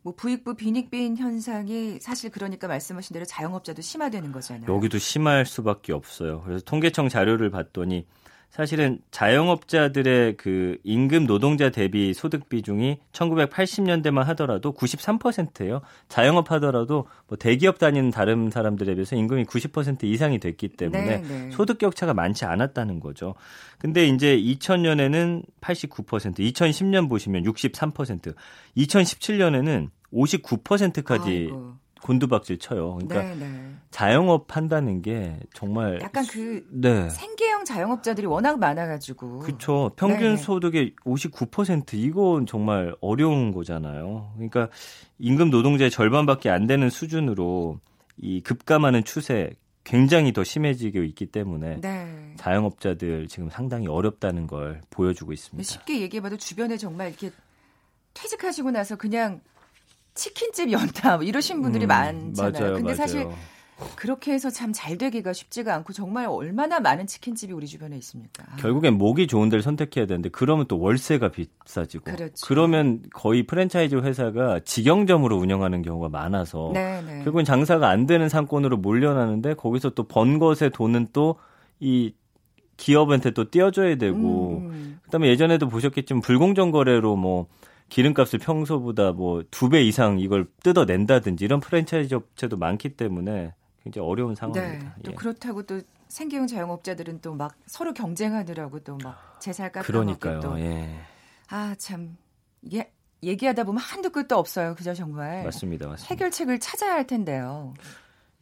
뭐 0.03 0.15
부익부 0.15 0.55
빈익빈 0.55 1.17
현상이 1.17 1.99
사실 1.99 2.31
그러니까 2.31 2.67
말씀하신 2.67 3.13
대로 3.13 3.25
자영업자도 3.25 3.83
심화되는 3.83 4.31
거잖아요. 4.31 4.73
여기도 4.73 4.97
심할 4.97 5.45
수밖에 5.45 5.93
없어요. 5.93 6.41
그래서 6.41 6.63
통계청 6.65 7.07
자료를 7.07 7.51
봤더니 7.51 8.07
사실은 8.51 8.99
자영업자들의 9.11 10.35
그 10.35 10.77
임금 10.83 11.25
노동자 11.25 11.69
대비 11.69 12.13
소득 12.13 12.49
비중이 12.49 12.99
1980년대만 13.13 14.25
하더라도 14.25 14.73
93%예요. 14.73 15.81
자영업 16.09 16.51
하더라도 16.51 17.07
뭐 17.27 17.37
대기업 17.37 17.79
다니는 17.79 18.11
다른 18.11 18.49
사람들에 18.49 18.93
비해서 18.95 19.15
임금이 19.15 19.45
90% 19.45 20.03
이상이 20.03 20.39
됐기 20.39 20.67
때문에 20.67 21.21
네, 21.21 21.21
네. 21.21 21.51
소득 21.51 21.77
격차가 21.77 22.13
많지 22.13 22.43
않았다는 22.43 22.99
거죠. 22.99 23.35
근데 23.77 24.05
이제 24.05 24.35
2000년에는 24.37 25.43
89%, 25.61 26.39
2010년 26.39 27.09
보시면 27.09 27.43
63%, 27.43 28.35
2017년에는 28.75 29.89
59%까지 30.13 31.29
아이고. 31.29 31.80
곤두박질 32.01 32.59
쳐요. 32.59 32.95
그러니까 32.95 33.21
네, 33.21 33.35
네. 33.35 33.73
자영업 33.91 34.55
한다는 34.55 35.01
게 35.01 35.39
정말 35.53 35.99
약간 36.01 36.25
그 36.25 36.65
네. 36.69 37.09
생계형 37.09 37.65
자영업자들이 37.65 38.27
워낙 38.27 38.59
많아가지고. 38.59 39.39
그렇죠. 39.39 39.91
평균 39.95 40.19
네네. 40.19 40.37
소득의 40.37 40.95
59% 41.05 41.93
이건 41.93 42.45
정말 42.45 42.95
어려운 43.01 43.51
거잖아요. 43.53 44.31
그러니까 44.35 44.69
임금 45.19 45.49
노동자의 45.49 45.91
절반밖에 45.91 46.49
안 46.49 46.67
되는 46.67 46.89
수준으로 46.89 47.79
이 48.17 48.41
급감하는 48.41 49.03
추세 49.03 49.51
굉장히 49.83 50.31
더 50.31 50.43
심해지고 50.43 51.03
있기 51.03 51.27
때문에 51.27 51.81
네. 51.81 52.33
자영업자들 52.37 53.27
지금 53.27 53.49
상당히 53.49 53.87
어렵다는 53.87 54.47
걸 54.47 54.81
보여주고 54.89 55.33
있습니다. 55.33 55.67
쉽게 55.67 56.01
얘기해봐도 56.01 56.37
주변에 56.37 56.77
정말 56.77 57.09
이렇게 57.09 57.31
퇴직하시고 58.13 58.71
나서 58.71 58.95
그냥 58.95 59.41
치킨집 60.13 60.71
연다 60.71 61.17
뭐 61.17 61.23
이러신 61.25 61.61
분들이 61.61 61.85
음, 61.85 61.89
많잖아요. 61.89 62.51
맞아요, 62.51 62.73
근데 62.75 62.83
맞아요. 62.83 62.95
사실 62.95 63.27
그렇게 63.95 64.31
해서 64.31 64.51
참 64.51 64.71
잘 64.73 64.97
되기가 64.97 65.33
쉽지가 65.33 65.73
않고 65.75 65.91
정말 65.93 66.27
얼마나 66.27 66.79
많은 66.79 67.07
치킨집이 67.07 67.51
우리 67.51 67.65
주변에 67.65 67.97
있습니까? 67.97 68.43
결국엔 68.57 68.95
목이 68.97 69.25
좋은 69.25 69.49
데를 69.49 69.63
선택해야 69.63 70.05
되는데 70.05 70.29
그러면 70.29 70.65
또 70.67 70.79
월세가 70.79 71.31
비싸지고 71.31 72.03
그렇죠. 72.03 72.53
러면 72.53 73.01
거의 73.13 73.43
프랜차이즈 73.47 73.95
회사가 73.95 74.59
직영점으로 74.63 75.35
운영하는 75.37 75.81
경우가 75.81 76.09
많아서 76.09 76.69
네, 76.75 77.01
네. 77.01 77.15
결국은 77.23 77.43
장사가 77.43 77.89
안 77.89 78.05
되는 78.05 78.29
상권으로 78.29 78.77
몰려나는데 78.77 79.55
거기서 79.55 79.91
또 79.91 80.03
번 80.07 80.37
것의 80.39 80.69
돈은 80.73 81.07
또이 81.13 82.13
기업한테 82.77 83.31
또 83.31 83.49
띄어줘야 83.49 83.95
되고 83.95 84.57
음, 84.59 84.69
음. 84.69 84.99
그다음에 85.03 85.27
예전에도 85.27 85.67
보셨겠지만 85.69 86.21
불공정 86.21 86.71
거래로 86.71 87.15
뭐 87.15 87.47
기름값을 87.91 88.39
평소보다 88.39 89.11
뭐 89.11 89.43
두 89.51 89.69
배 89.69 89.83
이상 89.83 90.19
이걸 90.19 90.47
뜯어낸다든지 90.63 91.43
이런 91.45 91.59
프랜차이즈 91.59 92.15
업체도 92.15 92.57
많기 92.57 92.89
때문에 92.95 93.53
굉장히 93.83 94.07
어려운 94.07 94.33
네. 94.33 94.39
상황입니다. 94.39 94.95
또 95.03 95.11
예. 95.11 95.15
그렇다고 95.15 95.63
또 95.63 95.81
생계형 96.07 96.47
자영업자들은 96.47 97.21
또 97.21 97.33
막 97.35 97.53
서로 97.65 97.93
경쟁하느라고 97.93 98.79
또 98.79 98.97
막 99.03 99.37
제살 99.41 99.71
깎아먹기 99.71 100.19
그러니까요. 100.19 100.39
또. 100.39 100.59
예. 100.59 100.89
아, 101.49 101.75
참. 101.77 102.15
이게 102.61 102.91
얘기하다 103.23 103.63
보면 103.65 103.81
한두 103.81 104.09
끝도 104.09 104.37
없어요. 104.37 104.73
그죠, 104.75 104.93
정말. 104.93 105.43
맞습니다. 105.43 105.87
맞습니다. 105.87 106.13
해결책을 106.13 106.59
찾아야 106.59 106.93
할 106.93 107.05
텐데요. 107.07 107.73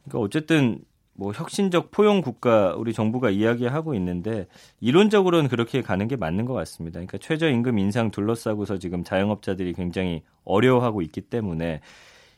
그러니까 0.03 0.20
어쨌든 0.25 0.84
뭐 1.19 1.33
혁신적 1.33 1.91
포용 1.91 2.21
국가 2.21 2.73
우리 2.75 2.93
정부가 2.93 3.29
이야기하고 3.29 3.93
있는데 3.95 4.47
이론적으로는 4.79 5.49
그렇게 5.49 5.81
가는 5.81 6.07
게 6.07 6.15
맞는 6.15 6.45
것 6.45 6.53
같습니다. 6.53 6.93
그러니까 6.93 7.17
최저임금 7.17 7.77
인상 7.77 8.09
둘러싸고서 8.09 8.79
지금 8.79 9.03
자영업자들이 9.03 9.73
굉장히 9.73 10.21
어려워하고 10.45 11.01
있기 11.01 11.19
때문에 11.19 11.81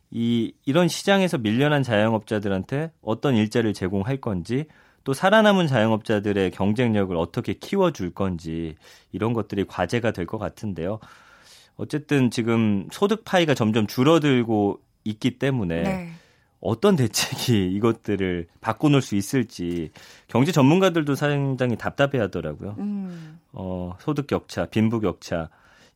이 0.09 0.53
이런 0.65 0.87
시장에서 0.87 1.37
밀려난 1.37 1.83
자영업자들한테 1.83 2.91
어떤 3.03 3.35
일자리를 3.35 3.71
제공할 3.75 4.17
건지 4.17 4.65
또 5.03 5.13
살아남은 5.13 5.67
자영업자들의 5.67 6.49
경쟁력을 6.49 7.15
어떻게 7.15 7.53
키워줄 7.53 8.15
건지 8.15 8.75
이런 9.11 9.33
것들이 9.33 9.63
과제가 9.65 10.09
될 10.11 10.25
것 10.25 10.39
같은데요. 10.39 10.99
어쨌든 11.77 12.31
지금 12.31 12.87
소득 12.91 13.23
파이가 13.25 13.53
점점 13.53 13.85
줄어들고 13.85 14.79
있기 15.03 15.37
때문에 15.37 15.83
네. 15.83 16.09
어떤 16.61 16.95
대책이 16.95 17.73
이것들을 17.75 18.47
바꿔놓을 18.61 19.01
수 19.01 19.15
있을지 19.15 19.91
경제 20.27 20.51
전문가들도 20.51 21.15
상당히 21.15 21.75
답답해 21.75 22.19
하더라고요. 22.19 22.75
음. 22.79 23.39
어, 23.51 23.95
소득 23.99 24.27
격차, 24.27 24.65
빈부 24.67 24.99
격차, 24.99 25.49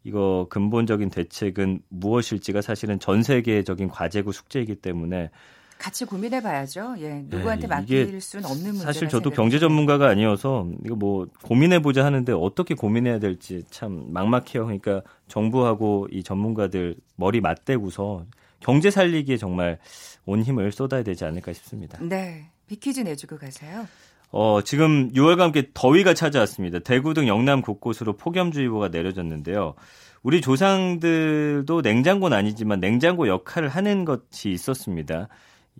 이거 0.03 0.47
근본적인 0.49 1.09
대책은 1.09 1.81
무엇일지가 1.89 2.61
사실은 2.61 2.99
전 2.99 3.23
세계적인 3.23 3.89
과제고 3.89 4.31
숙제이기 4.31 4.75
때문에 4.75 5.29
같이 5.77 6.05
고민해 6.05 6.41
봐야죠. 6.41 6.95
예. 6.99 7.25
누구한테 7.27 7.63
네, 7.63 7.67
맡길 7.67 8.21
수는 8.21 8.45
없는 8.45 8.71
문제. 8.71 8.85
사실 8.85 9.09
저도 9.09 9.29
경제 9.29 9.59
전문가가 9.59 10.07
아니어서 10.07 10.67
이거 10.85 10.95
뭐 10.95 11.27
고민해 11.43 11.81
보자 11.81 12.05
하는데 12.05 12.31
어떻게 12.31 12.75
고민해야 12.75 13.19
될지 13.19 13.63
참 13.69 14.05
막막해요. 14.09 14.65
그러니까 14.65 15.01
정부하고 15.27 16.07
이 16.11 16.23
전문가들 16.23 16.95
머리 17.17 17.41
맞대고서 17.41 18.25
경제 18.65 18.89
살리기에 18.89 19.37
정말 19.37 19.77
온 20.25 20.41
힘을 20.41 20.71
쏟아야 20.71 21.03
되지 21.03 21.23
않을까 21.23 21.53
싶습니다. 21.53 21.99
네. 22.01 22.49
비키즈 22.65 23.01
내주고 23.01 23.37
가세요. 23.37 23.87
어, 24.31 24.61
지금 24.63 25.11
6월과 25.13 25.37
함께 25.37 25.69
더위가 25.71 26.15
찾아왔습니다. 26.15 26.79
대구 26.79 27.13
등 27.13 27.27
영남 27.27 27.61
곳곳으로 27.61 28.17
폭염주의보가 28.17 28.87
내려졌는데요. 28.87 29.75
우리 30.23 30.41
조상들도 30.41 31.81
냉장고는 31.81 32.35
아니지만 32.35 32.79
냉장고 32.79 33.27
역할을 33.27 33.69
하는 33.69 34.03
것이 34.03 34.49
있었습니다. 34.49 35.27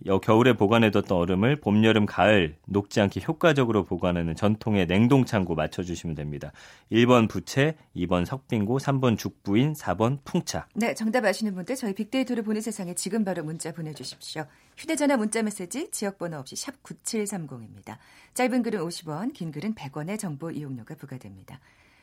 여 0.04 0.18
겨울에 0.18 0.52
보관해뒀던 0.52 1.16
얼음을 1.16 1.56
봄, 1.56 1.82
여름, 1.84 2.04
가을 2.04 2.56
녹지 2.66 3.00
않게 3.00 3.22
효과적으로 3.26 3.84
보관하는 3.84 4.36
전통의 4.36 4.86
냉동창고 4.86 5.54
맞춰주시면 5.54 6.14
됩니다. 6.14 6.52
1번 6.92 7.28
부채, 7.28 7.76
2번 7.96 8.26
석빙고, 8.26 8.78
3번 8.78 9.16
죽부인, 9.16 9.72
4번 9.72 10.18
풍차. 10.24 10.66
네, 10.74 10.94
정답 10.94 11.24
아시는 11.24 11.54
분들 11.54 11.76
저희 11.76 11.94
빅데이터를 11.94 12.42
보는 12.42 12.60
세상에 12.60 12.94
지금 12.94 13.24
바로 13.24 13.42
문자 13.42 13.72
보내주십시오. 13.72 14.44
휴대전화 14.76 15.16
문자 15.16 15.42
메시지 15.42 15.90
지역번호 15.90 16.38
없이 16.38 16.56
샵 16.56 16.82
9730입니다. 16.82 17.96
짧은 18.34 18.62
글은 18.62 18.80
50원, 18.80 19.32
긴 19.32 19.50
글은 19.50 19.74
100원의 19.74 20.18
정보 20.18 20.50
이용료가 20.50 20.94
부과됩니다. 20.96 21.58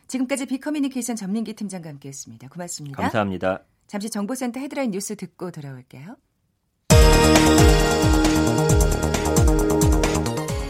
지금까지 0.07 0.47
빅커뮤니케이션 0.47 1.15
전민기 1.15 1.53
팀장과 1.53 1.89
함께했습니다. 1.89 2.49
고맙습니다. 2.49 3.01
감사합니다. 3.01 3.63
잠시 3.87 4.09
정보센터 4.09 4.59
헤드라인 4.59 4.91
뉴스 4.91 5.15
듣고 5.15 5.51
돌아올게요. 5.51 6.17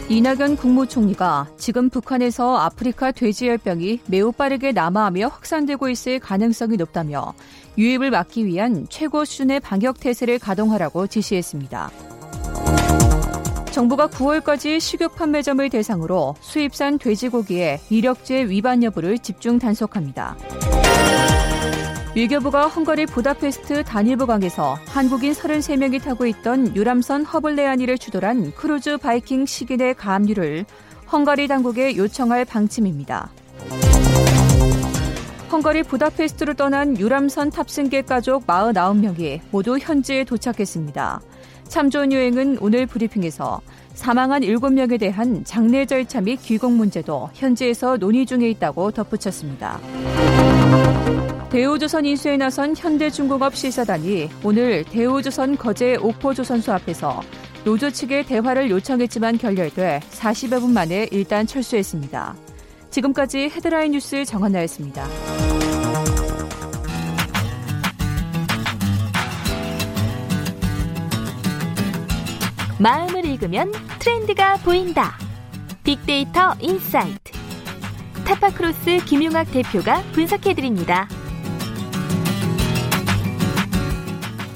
이낙연 0.08 0.56
국무총리가 0.56 1.48
지금 1.56 1.88
북한에서 1.88 2.58
아프리카 2.58 3.10
돼지열병이 3.10 4.00
매우 4.06 4.32
빠르게 4.32 4.72
남하하며 4.72 5.28
확산되고 5.28 5.88
있을 5.88 6.18
가능성이 6.18 6.76
높다며 6.76 7.32
유입을 7.78 8.10
막기 8.10 8.44
위한 8.44 8.86
최고 8.90 9.24
수준의 9.24 9.60
방역 9.60 9.98
태세를 10.00 10.38
가동하라고 10.38 11.06
지시했습니다. 11.06 11.90
정부가 13.72 14.08
9월까지 14.08 14.78
식육 14.78 15.16
판매점을 15.16 15.68
대상으로 15.70 16.36
수입산 16.40 16.98
돼지고기의 16.98 17.80
이력제 17.88 18.44
위반 18.44 18.84
여부를 18.84 19.18
집중 19.18 19.58
단속합니다. 19.58 20.36
외교부가 22.16 22.68
헝가리 22.68 23.06
부다페스트 23.06 23.82
다뉴브강에서 23.82 24.78
한국인 24.86 25.32
33명이 25.32 26.00
타고 26.00 26.26
있던 26.26 26.76
유람선 26.76 27.24
허블레아니를 27.24 27.98
추돌한 27.98 28.52
크루즈 28.52 28.98
바이킹 28.98 29.46
시긴에 29.46 29.94
가압류를 29.94 30.64
헝가리 31.10 31.48
당국에 31.48 31.96
요청할 31.96 32.44
방침입니다. 32.44 33.32
헝가리 35.50 35.82
부다페스트로 35.82 36.54
떠난 36.54 36.96
유람선 36.96 37.50
탑승객 37.50 38.06
가족 38.06 38.46
49명이 38.46 39.40
모두 39.50 39.76
현지에 39.76 40.22
도착했습니다. 40.22 41.20
참좋은여행은 41.66 42.58
오늘 42.60 42.86
브리핑에서 42.86 43.60
사망한 43.94 44.42
7명에 44.42 45.00
대한 45.00 45.44
장례 45.44 45.84
절차 45.86 46.20
및 46.20 46.38
귀국 46.42 46.72
문제도 46.72 47.28
현지에서 47.34 47.96
논의 47.96 48.24
중에 48.24 48.48
있다고 48.50 48.92
덧붙였습니다. 48.92 49.80
대우조선 51.54 52.04
인수에 52.04 52.36
나선 52.36 52.74
현대중공업 52.76 53.54
실사단이 53.54 54.28
오늘 54.42 54.82
대우조선 54.82 55.56
거제 55.56 55.94
옥포조선소 56.00 56.72
앞에서 56.72 57.22
노조 57.64 57.92
측에 57.92 58.26
대화를 58.26 58.70
요청했지만 58.70 59.38
결렬돼 59.38 60.00
40여 60.10 60.58
분 60.58 60.74
만에 60.74 61.06
일단 61.12 61.46
철수했습니다. 61.46 62.34
지금까지 62.90 63.50
헤드라인 63.54 63.92
뉴스 63.92 64.24
정한나였습니다. 64.24 65.06
마음을 72.80 73.24
읽으면 73.26 73.70
트렌드가 74.00 74.56
보인다. 74.56 75.16
빅데이터 75.84 76.56
insight. 76.58 77.30
타파크로스 78.24 79.04
김용학 79.04 79.52
대표가 79.52 80.02
분석해드립니다. 80.14 81.06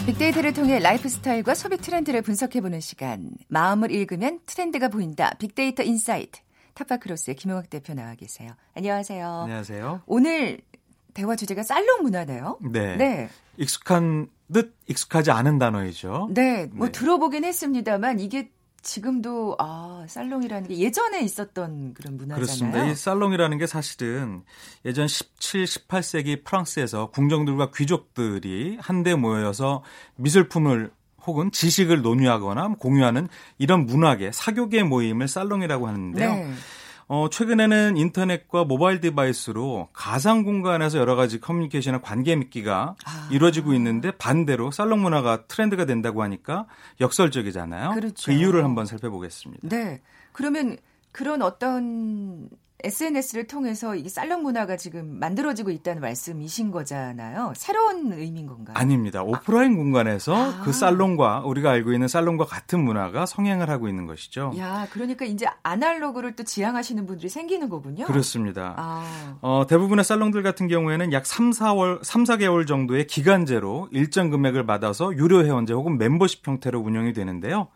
빅데이터를 0.09 0.55
통해 0.55 0.79
라이프 0.79 1.07
스타일과 1.07 1.55
소비 1.55 1.77
트렌드를 1.77 2.23
분석해보는 2.23 2.81
시간. 2.81 3.29
마음을 3.49 3.91
읽으면 3.91 4.41
트렌드가 4.47 4.89
보인다. 4.89 5.35
빅데이터 5.39 5.83
insight. 5.83 6.41
타파크로스의 6.73 7.37
김용학 7.37 7.69
대표 7.69 7.93
나와 7.93 8.15
계세요. 8.15 8.53
안녕하세요. 8.75 9.29
안녕하세요. 9.43 10.05
오늘 10.07 10.63
대화 11.13 11.37
주제가 11.37 11.63
살롱 11.63 12.05
문화네요. 12.05 12.59
네. 12.73 12.97
네. 12.97 13.29
익숙한 13.59 14.29
듯 14.51 14.75
익숙하지 14.87 15.31
않은 15.31 15.59
단어이죠. 15.59 16.31
네. 16.33 16.71
뭐 16.73 16.87
네. 16.87 16.93
들어보긴 16.93 17.45
했습니다만 17.45 18.19
이게 18.19 18.51
지금도 18.83 19.57
아, 19.59 20.05
살롱이라는 20.09 20.69
게 20.69 20.79
예전에 20.79 21.21
있었던 21.21 21.95
그런 21.95 22.17
문화잖아요. 22.17 22.37
그렇습니다. 22.37 22.85
이 22.87 22.95
살롱이라는 22.95 23.59
게 23.59 23.67
사실은 23.67 24.43
예전 24.85 25.09
17, 25.09 25.65
18세기 25.65 26.45
프랑스에서 26.45 27.11
궁정들과 27.11 27.71
귀족들이 27.75 28.79
한데 28.81 29.15
모여서 29.15 29.83
미술품을 30.17 30.91
혹은 31.27 31.51
지식을 31.51 32.03
논의하거나 32.03 32.77
공유하는 32.79 33.29
이런 33.59 33.85
문화계, 33.85 34.33
사교계 34.33 34.85
모임을 34.85 35.29
살롱이라고 35.29 35.87
하는데요. 35.87 36.35
네. 36.35 36.55
어, 37.09 37.31
최근에는 37.31 37.97
인터넷과 37.97 38.65
mobile 38.65 39.01
device로 39.01 39.89
가상 39.95 40.45
공간에서 40.45 40.99
여러 40.99 41.17
가지 41.17 41.41
커뮤니케이션과 41.41 42.03
관계 42.03 42.37
맺기가 42.37 42.97
아. 43.05 43.29
이루어지고 43.33 43.73
있는데 43.75 44.11
반대로 44.11 44.71
살롱 44.71 45.01
문화가 45.01 45.47
트렌드가 45.47 45.87
된다고 45.87 46.23
하니까 46.23 46.67
역설적이잖아요. 47.01 47.93
그렇죠. 47.93 48.31
그 48.31 48.33
이유를 48.33 48.63
한번 48.63 48.85
살펴보겠습니다. 48.85 49.69
네. 49.69 50.03
그러면 50.33 50.77
그런 51.19 51.43
어떤 51.43 52.49
SNS를 52.85 53.49
통해서 53.49 53.97
이 53.97 54.09
살롱 54.09 54.45
문화가 54.45 54.77
지금 54.77 55.19
만들어지고 55.19 55.73
있다는 55.73 56.01
말씀이신 56.01 56.71
거잖아요. 56.71 57.55
새로운 57.57 58.13
의미인 58.13 58.47
건가요? 58.47 58.77
아닙니다. 58.79 59.25
오프라인 59.25 59.77
공간에서 59.77 60.37
아. 60.37 60.61
그 60.63 60.73
살롱과 60.73 61.41
우리가 61.41 61.73
알고 61.73 61.93
있는 61.93 62.07
살롱과 62.07 62.45
같은 62.45 62.79
문화가 62.85 63.27
성행을 63.27 63.69
하고 63.69 63.89
있는 63.89 64.07
것이죠. 64.07 64.53
야, 64.59 64.87
그러니까 64.93 65.25
이제 65.25 65.49
아날로그를 65.65 66.37
또 66.37 66.45
지향하시는 66.45 67.05
분들이 67.05 67.29
생기는 67.29 67.69
거군요. 67.69 68.05
그렇습니다. 68.05 68.75
아, 68.77 69.39
어, 69.41 69.67
대부분의 69.69 70.05
살롱들 70.05 70.45
같은 70.45 70.69
경우에는 70.69 71.13
약 71.13 71.27
3, 71.27 71.51
4월, 71.51 71.99
3, 72.05 72.23
4개월 72.23 72.65
정도의 72.65 73.09
기간제로 73.09 73.89
일정 73.91 74.31
금액을 74.31 74.67
받아서 74.67 75.13
유료 75.17 75.45
회원제 75.45 75.73
혹은 75.73 75.99
멤버십 75.99 76.47
형태로 76.47 76.79
운영이 76.79 77.13
되는데요. 77.13 77.67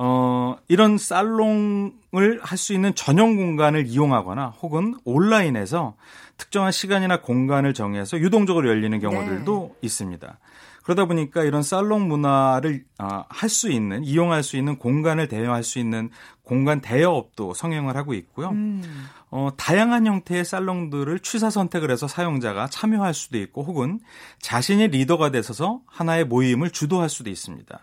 어, 0.00 0.56
이런 0.68 0.96
살롱을 0.96 2.40
할 2.42 2.56
수 2.56 2.72
있는 2.72 2.94
전용 2.94 3.36
공간을 3.36 3.86
이용하거나 3.86 4.54
혹은 4.62 4.94
온라인에서 5.04 5.94
특정한 6.36 6.70
시간이나 6.72 7.20
공간을 7.20 7.74
정해서 7.74 8.18
유동적으로 8.18 8.68
열리는 8.68 8.98
경우들도 9.00 9.76
있습니다. 9.82 10.38
그러다 10.84 11.04
보니까 11.04 11.42
이런 11.44 11.62
살롱 11.62 12.08
문화를 12.08 12.84
어, 12.98 13.24
할 13.28 13.50
수 13.50 13.70
있는 13.70 14.04
이용할 14.04 14.42
수 14.42 14.56
있는 14.56 14.78
공간을 14.78 15.28
대여할 15.28 15.62
수 15.62 15.78
있는 15.78 16.10
공간 16.44 16.80
대여업도 16.80 17.52
성행을 17.54 17.96
하고 17.96 18.14
있고요. 18.14 18.50
음, 18.50 18.82
어, 19.30 19.50
다양한 19.56 20.06
형태의 20.06 20.44
살롱들을 20.46 21.18
취사 21.18 21.50
선택을 21.50 21.90
해서 21.90 22.08
사용자가 22.08 22.68
참여할 22.68 23.12
수도 23.12 23.36
있고 23.36 23.64
혹은 23.64 24.00
자신이 24.40 24.88
리더가 24.88 25.30
되셔서 25.30 25.80
하나의 25.86 26.24
모임을 26.24 26.70
주도할 26.70 27.10
수도 27.10 27.28
있습니다. 27.28 27.78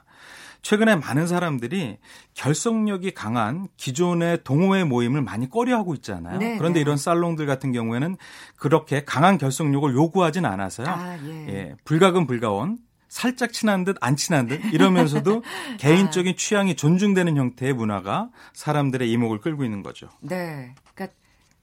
최근에 0.65 0.95
많은 0.95 1.27
사람들이 1.27 1.99
결속력이 2.33 3.11
강한 3.11 3.67
기존의 3.77 4.39
동호회 4.43 4.83
모임을 4.83 5.21
많이 5.21 5.47
꺼려하고 5.47 5.93
있잖아요. 5.93 6.39
네, 6.39 6.57
그런데 6.57 6.79
네. 6.79 6.81
이런 6.81 6.97
살롱들 6.97 7.45
같은 7.45 7.71
경우에는 7.71 8.17
그렇게 8.57 9.05
강한 9.05 9.37
결속력을 9.37 9.93
요구하진 9.93 10.43
않아서요. 10.43 10.87
아, 10.87 11.19
예. 11.23 11.47
예, 11.49 11.75
불가근 11.83 12.25
불가원, 12.25 12.79
살짝 13.09 13.53
친한 13.53 13.83
듯 13.83 13.95
안 14.01 14.15
친한 14.15 14.47
듯 14.47 14.59
이러면서도 14.73 15.43
개인적인 15.77 16.35
취향이 16.35 16.75
존중되는 16.75 17.37
형태의 17.37 17.73
문화가 17.73 18.31
사람들의 18.53 19.07
이목을 19.11 19.41
끌고 19.41 19.65
있는 19.65 19.83
거죠. 19.83 20.09
네. 20.19 20.73
그러니까 20.95 21.15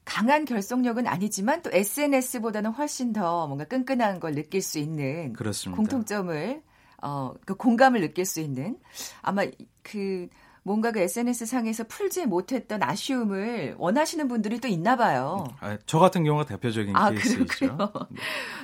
강한 0.05 0.45
결속력은 0.45 1.07
아니지만 1.07 1.61
또 1.61 1.69
SNS보다는 1.73 2.71
훨씬 2.71 3.11
더 3.11 3.47
뭔가 3.47 3.65
끈끈한 3.65 4.21
걸 4.21 4.33
느낄 4.33 4.61
수 4.61 4.79
있는 4.79 5.33
그렇습니다. 5.33 5.75
공통점을 5.75 6.61
어, 7.03 7.33
그 7.45 7.55
공감을 7.55 8.01
느낄 8.01 8.25
수 8.25 8.39
있는 8.39 8.77
아마 9.21 9.43
그 9.81 10.27
뭔가 10.65 10.93
그 10.93 10.99
SNS 11.01 11.45
상에서 11.45 11.83
풀지 11.83 12.25
못했던 12.25 12.81
아쉬움을 12.81 13.75
원하시는 13.77 14.29
분들이 14.29 14.59
또 14.61 14.69
있나 14.69 14.95
봐요. 14.95 15.43
아, 15.59 15.77
저 15.85 15.99
같은 15.99 16.23
경우가 16.23 16.45
대표적인 16.45 16.95
아, 16.95 17.09
케이스이죠. 17.11 17.45
그렇군요. 17.45 17.91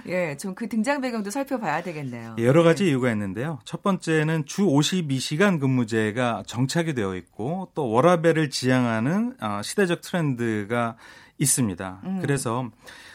예, 0.07 0.37
좀 0.37 0.55
그 0.55 0.67
등장 0.69 1.01
배경도 1.01 1.29
살펴봐야 1.29 1.83
되겠네요. 1.83 2.37
예, 2.39 2.45
여러 2.45 2.63
가지 2.63 2.87
이유가 2.87 3.11
있는데요. 3.11 3.59
첫 3.65 3.83
번째는 3.83 4.45
주 4.45 4.63
52시간 4.63 5.59
근무제가 5.59 6.43
정착이 6.47 6.93
되어 6.93 7.15
있고 7.17 7.69
또 7.75 7.89
워라벨을 7.89 8.49
지향하는 8.49 9.35
어, 9.41 9.61
시대적 9.61 9.99
트렌드가 10.01 10.95
있습니다. 11.37 12.01
음. 12.05 12.19
그래서 12.21 12.69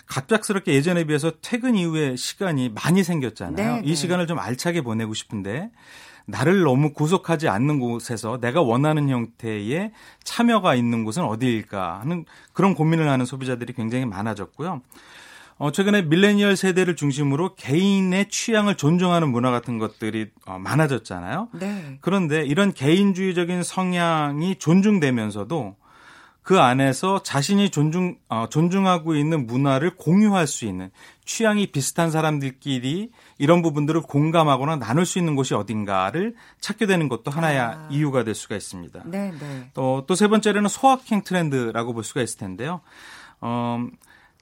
갑작스럽게 0.06 0.74
예전에 0.74 1.04
비해서 1.04 1.32
퇴근 1.42 1.76
이후에 1.76 2.16
시간이 2.16 2.70
많이 2.70 3.02
생겼잖아요. 3.02 3.76
네, 3.76 3.82
이 3.84 3.88
네. 3.88 3.94
시간을 3.94 4.26
좀 4.26 4.38
알차게 4.38 4.82
보내고 4.82 5.14
싶은데 5.14 5.70
나를 6.26 6.62
너무 6.62 6.92
구속하지 6.92 7.48
않는 7.48 7.80
곳에서 7.80 8.38
내가 8.40 8.62
원하는 8.62 9.08
형태의 9.08 9.92
참여가 10.22 10.74
있는 10.74 11.04
곳은 11.04 11.24
어디일까 11.24 12.00
하는 12.00 12.24
그런 12.52 12.74
고민을 12.74 13.08
하는 13.08 13.26
소비자들이 13.26 13.74
굉장히 13.74 14.06
많아졌고요. 14.06 14.80
어, 15.56 15.70
최근에 15.70 16.02
밀레니얼 16.02 16.56
세대를 16.56 16.96
중심으로 16.96 17.54
개인의 17.54 18.28
취향을 18.28 18.76
존중하는 18.76 19.30
문화 19.30 19.50
같은 19.50 19.78
것들이 19.78 20.30
어, 20.46 20.58
많아졌잖아요. 20.58 21.48
네. 21.52 21.98
그런데 22.00 22.44
이런 22.44 22.72
개인주의적인 22.72 23.62
성향이 23.62 24.56
존중되면서도 24.56 25.76
그 26.44 26.60
안에서 26.60 27.22
자신이 27.22 27.70
존중 27.70 28.18
어, 28.28 28.46
존중하고 28.50 29.16
있는 29.16 29.46
문화를 29.46 29.96
공유할 29.96 30.46
수 30.46 30.66
있는 30.66 30.90
취향이 31.24 31.68
비슷한 31.68 32.10
사람들끼리 32.10 33.10
이런 33.38 33.62
부분들을 33.62 34.02
공감하거나 34.02 34.76
나눌 34.76 35.06
수 35.06 35.18
있는 35.18 35.36
곳이 35.36 35.54
어딘가를 35.54 36.34
찾게 36.60 36.84
되는 36.84 37.08
것도 37.08 37.30
하나의 37.30 37.58
아. 37.58 37.88
이유가 37.90 38.24
될 38.24 38.34
수가 38.34 38.56
있습니다. 38.56 39.04
네, 39.06 39.32
네. 39.40 39.70
또또 39.72 40.14
세 40.14 40.28
번째로는 40.28 40.68
소확행 40.68 41.24
트렌드라고 41.24 41.94
볼 41.94 42.04
수가 42.04 42.20
있을 42.20 42.38
텐데요. 42.38 42.82
어, 43.40 43.86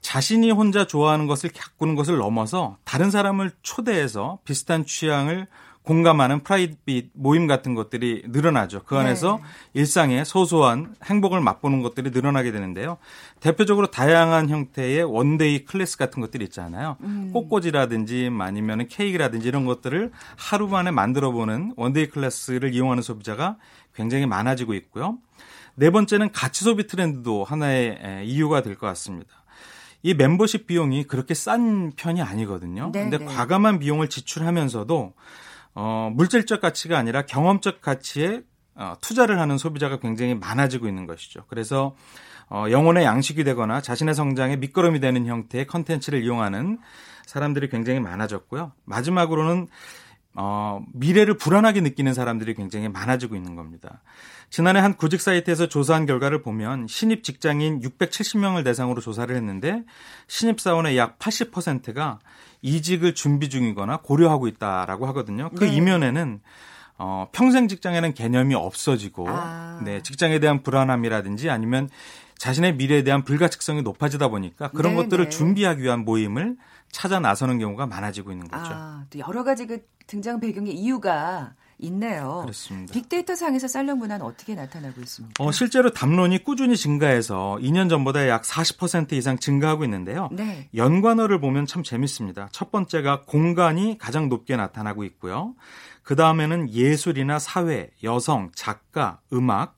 자신이 0.01 0.51
혼자 0.51 0.85
좋아하는 0.85 1.25
것을 1.27 1.51
가꾸는 1.55 1.95
것을 1.95 2.17
넘어서 2.17 2.75
다른 2.83 3.11
사람을 3.11 3.51
초대해서 3.61 4.39
비슷한 4.43 4.85
취향을 4.85 5.47
공감하는 5.83 6.43
private 6.43 7.11
모임 7.13 7.45
같은 7.45 7.75
것들이 7.75 8.23
늘어나죠. 8.27 8.83
그 8.85 8.97
안에서 8.97 9.41
일상의 9.73 10.23
소소한 10.25 10.95
행복을 11.03 11.41
맛보는 11.41 11.81
것들이 11.81 12.11
늘어나게 12.11 12.51
되는데요. 12.51 12.97
대표적으로 13.41 13.87
다양한 13.87 14.49
형태의 14.49 15.03
one-day 15.03 15.65
class 15.65 15.97
같은 15.97 16.21
것들이 16.21 16.45
있잖아요. 16.45 16.97
꽃꽂이라든지 17.33 18.31
아니면 18.39 18.87
케이크라든지 18.87 19.47
이런 19.47 19.65
것들을 19.65 20.11
하루 20.37 20.67
만에 20.67 20.91
만들어 20.91 21.31
보는 21.31 21.73
one-day 21.75 22.07
class를 22.07 22.73
이용하는 22.73 23.03
소비자가 23.03 23.57
굉장히 23.93 24.25
많아지고 24.25 24.73
있고요. 24.75 25.17
네 25.75 25.89
번째는 25.89 26.31
가치 26.31 26.63
소비 26.63 26.87
트렌드도 26.87 27.43
하나의 27.43 27.99
에, 28.01 28.23
이유가 28.25 28.61
될 28.61 28.75
것 28.75 28.87
같습니다. 28.87 29.31
이 30.01 30.13
멤버십 30.13 30.67
비용이 30.67 31.05
그렇게 31.05 31.33
싼 31.33 31.91
편이 31.95 32.21
아니거든요. 32.21 32.91
네, 32.93 33.01
근데 33.01 33.17
네. 33.17 33.25
과감한 33.25 33.79
비용을 33.79 34.09
지출하면서도 34.09 35.13
어, 35.75 36.11
물질적 36.13 36.61
가치가 36.61 36.97
아니라 36.97 37.25
경험적 37.25 37.81
가치에 37.81 38.41
어, 38.75 38.93
투자를 39.01 39.39
하는 39.39 39.57
소비자가 39.57 39.99
굉장히 39.99 40.35
많아지고 40.35 40.87
있는 40.87 41.05
것이죠. 41.05 41.45
그래서 41.47 41.95
어, 42.49 42.65
영혼의 42.69 43.03
양식이 43.03 43.43
되거나 43.43 43.81
자신의 43.81 44.15
성장에 44.15 44.57
밑거름이 44.57 44.99
되는 44.99 45.25
형태의 45.25 45.67
컨텐츠를 45.67 46.23
이용하는 46.23 46.79
사람들이 47.25 47.69
굉장히 47.69 47.99
많아졌고요. 47.99 48.73
마지막으로는 48.85 49.67
어, 50.35 50.83
미래를 50.93 51.37
불안하게 51.37 51.81
느끼는 51.81 52.13
사람들이 52.13 52.55
굉장히 52.55 52.89
많아지고 52.89 53.35
있는 53.35 53.55
겁니다. 53.55 54.01
지난해 54.49 54.79
한 54.79 54.95
구직 54.95 55.21
사이트에서 55.21 55.67
조사한 55.67 56.05
결과를 56.05 56.41
보면 56.41 56.87
신입 56.87 57.23
직장인 57.23 57.81
670명을 57.81 58.63
대상으로 58.63 59.01
조사를 59.01 59.35
했는데 59.35 59.83
신입 60.27 60.59
사원의 60.59 60.97
약 60.97 61.19
80%가 61.19 62.19
이직을 62.61 63.13
준비 63.15 63.49
중이거나 63.49 63.97
고려하고 63.97 64.47
있다라고 64.47 65.05
하거든요. 65.07 65.49
그 65.55 65.65
네. 65.65 65.73
이면에는 65.75 66.39
어, 66.97 67.27
평생 67.31 67.67
직장에는 67.67 68.13
개념이 68.13 68.55
없어지고 68.55 69.27
아. 69.29 69.81
네, 69.83 70.01
직장에 70.01 70.39
대한 70.39 70.63
불안함이라든지 70.63 71.49
아니면 71.49 71.89
자신의 72.37 72.75
미래에 72.75 73.03
대한 73.03 73.23
불가측성이 73.23 73.81
높아지다 73.81 74.27
보니까 74.27 74.69
그런 74.69 74.95
네, 74.95 75.03
것들을 75.03 75.25
네. 75.25 75.29
준비하기 75.29 75.81
위한 75.81 76.05
모임을 76.05 76.57
찾아 76.93 77.19
나서는 77.19 77.59
경우가 77.59 77.87
많아지고 77.87 78.31
있는 78.31 78.47
거죠. 78.47 78.63
아, 78.73 79.03
또 79.09 79.19
여러 79.19 79.43
가지 79.43 79.65
그 79.67 79.85
등장 80.07 80.39
배경의 80.39 80.73
이유가 80.73 81.55
있네요. 81.79 82.41
그렇습니다. 82.43 82.93
빅데이터 82.93 83.35
상에서 83.35 83.67
살롱 83.67 83.97
문화는 83.97 84.23
어떻게 84.25 84.53
나타나고 84.55 85.01
있습니까? 85.01 85.43
어, 85.43 85.51
실제로 85.51 85.89
담론이 85.91 86.43
꾸준히 86.43 86.77
증가해서 86.77 87.57
2년 87.61 87.89
전보다 87.89 88.29
약 88.29 88.43
40% 88.43 89.13
이상 89.13 89.37
증가하고 89.37 89.83
있는데요. 89.83 90.29
네. 90.31 90.69
연관어를 90.75 91.41
보면 91.41 91.65
참 91.65 91.83
재밌습니다. 91.83 92.47
첫 92.51 92.71
번째가 92.71 93.23
공간이 93.23 93.97
가장 93.97 94.29
높게 94.29 94.55
나타나고 94.55 95.03
있고요. 95.05 95.55
그 96.03 96.15
다음에는 96.15 96.69
예술이나 96.69 97.39
사회, 97.39 97.89
여성, 98.03 98.51
작가, 98.53 99.19
음악, 99.33 99.75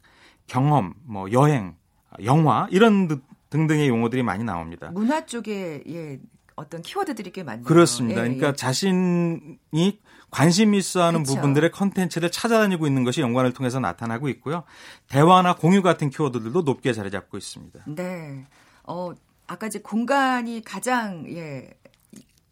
경험, 0.48 0.94
뭐 1.06 1.32
여행, 1.32 1.76
영화 2.24 2.68
이런 2.72 3.08
드- 3.08 3.22
등등의 3.50 3.88
용어들이 3.88 4.22
많이 4.22 4.44
나옵니다. 4.44 4.92
문화 4.92 5.26
쪽에 5.26 5.82
예, 5.88 6.20
어떤 6.56 6.82
키워드들이 6.82 7.32
꽤 7.32 7.44
많네요. 7.44 7.66
그렇습니다. 7.66 8.22
예, 8.22 8.24
그러니까 8.26 8.48
예. 8.50 8.54
자신이 8.54 10.00
관심 10.32 10.74
있어 10.74 11.04
하는 11.04 11.24
그쵸. 11.24 11.36
부분들의 11.36 11.72
컨텐츠를 11.72 12.32
찾아다니고 12.32 12.88
있는 12.88 13.04
것이 13.04 13.22
연관을 13.22 13.54
통해서 13.54 13.80
나타나고 13.80 14.30
있고요. 14.30 14.64
대화나 15.10 15.56
공유 15.56 15.82
같은 15.82 16.10
키워드들도 16.10 16.62
높게 16.62 16.94
자리 16.94 17.12
잡고 17.12 17.38
있습니다. 17.38 17.80
네. 17.88 18.46
어, 18.84 19.12
아까 19.48 19.68
이제 19.68 19.80
공간이 19.80 20.62
가장 20.64 21.26
예 21.30 21.70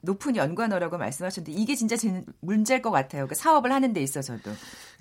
높은 0.01 0.35
연관어라고 0.35 0.97
말씀하셨는데 0.97 1.57
이게 1.59 1.75
진짜 1.75 1.95
진- 1.95 2.25
문제일 2.41 2.81
것 2.81 2.91
같아요. 2.91 3.25
그 3.27 3.35
사업을 3.35 3.71
하는 3.71 3.93
데 3.93 4.01
있어서도 4.01 4.51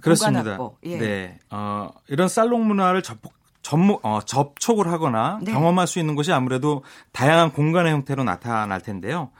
그렇습니다. 0.00 0.56
예. 0.84 0.98
네, 0.98 1.38
어, 1.50 1.90
이런 2.06 2.28
살롱 2.28 2.66
문화를 2.68 3.02
접촉, 3.02 3.32
접목, 3.62 4.04
어, 4.04 4.20
접촉을 4.24 4.88
하거나 4.88 5.38
네. 5.42 5.52
경험할 5.52 5.86
수 5.86 5.98
있는 5.98 6.14
곳이 6.14 6.32
아무래도 6.32 6.84
다양한 7.12 7.52
공간의 7.52 7.92
형태로 7.92 8.24
나타날 8.24 8.80
텐데요. 8.80 9.30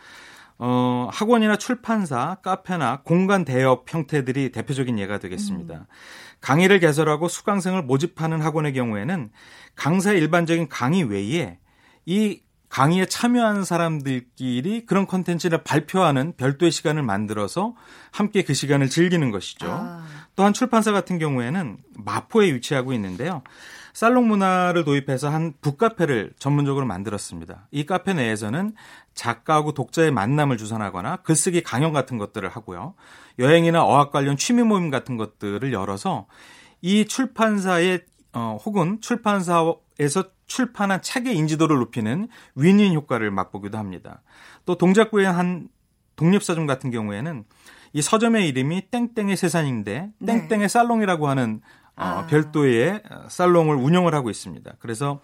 어, 0.59 1.09
학원이나 1.13 1.57
출판사, 1.57 2.37
카페나 2.43 3.01
공간 3.03 3.45
대여업 3.45 3.93
형태들이 3.93 4.53
대표적인 4.53 4.99
예가 4.99 5.19
되겠습니다. 5.19 5.75
음. 5.75 5.85
강의를 6.41 6.79
개설하고 6.79 7.29
수강생을 7.29 7.83
모집하는 7.83 8.41
학원의 8.41 8.73
경우에는 8.75 9.31
강사의 9.75 10.19
일반적인 10.19 10.69
강의 10.69 11.03
외에 11.03 11.59
이 12.07 12.41
강의에 12.69 13.05
참여하는 13.05 13.65
사람들끼리 13.65 14.87
그런 14.87 15.07
컨텐츠를 15.07 15.63
발표하는 15.63 16.35
별도의 16.37 16.71
시간을 16.71 17.03
만들어서 17.03 17.75
함께 18.13 18.43
그 18.43 18.55
시간을 18.55 18.89
즐기는 18.89 19.31
것이죠. 19.31 19.67
아. 19.71 20.05
또한 20.37 20.53
출판사 20.53 20.91
같은 20.91 21.19
경우에는 21.19 21.77
마포에 21.97 22.55
위치하고 22.55 22.95
있는데요. 22.95 23.43
살롱 23.93 24.29
문화를 24.29 24.85
도입해서 24.85 25.29
한 25.29 25.53
북카페를 25.61 26.33
전문적으로 26.39 26.87
만들었습니다. 26.87 27.69
이 27.71 27.85
카페 27.85 28.15
내에서는 28.15 28.75
작가하고 29.15 29.73
독자의 29.73 30.11
만남을 30.11 30.57
주선하거나 30.57 31.17
글쓰기 31.19 31.63
강연 31.63 31.93
같은 31.93 32.19
것들을 32.19 32.49
하고요. 32.49 32.95
여행이나 33.39 33.85
어학 33.85 34.11
관련 34.11 34.37
취미 34.37 34.63
모임 34.63 34.91
같은 34.91 35.17
것들을 35.17 35.73
열어서 35.73 36.27
이 36.81 37.05
출판사의 37.05 38.05
어, 38.35 38.59
혹은 38.65 39.01
출판사에서 39.01 40.25
출판한 40.47 41.03
책의 41.03 41.37
인지도를 41.37 41.79
높이는 41.79 42.29
윈윈 42.55 42.95
효과를 42.95 43.31
맛보기도 43.31 43.79
합니다. 43.79 44.23
또 44.65 44.77
동작구의 44.77 45.27
한 45.27 45.69
독립서점 46.17 46.67
같은 46.67 46.91
경우에는 46.91 47.45
이 47.95 48.01
서점의 48.01 48.49
이름이 48.49 48.89
땡땡의 48.91 49.37
세상인데 49.37 50.11
네. 50.19 50.49
땡땡의 50.49 50.69
살롱이라고 50.69 51.29
하는 51.29 51.61
어, 51.61 51.82
아. 52.03 52.27
별도의 52.27 53.03
살롱을 53.29 53.77
운영을 53.77 54.15
하고 54.15 54.31
있습니다. 54.31 54.73
그래서 54.79 55.21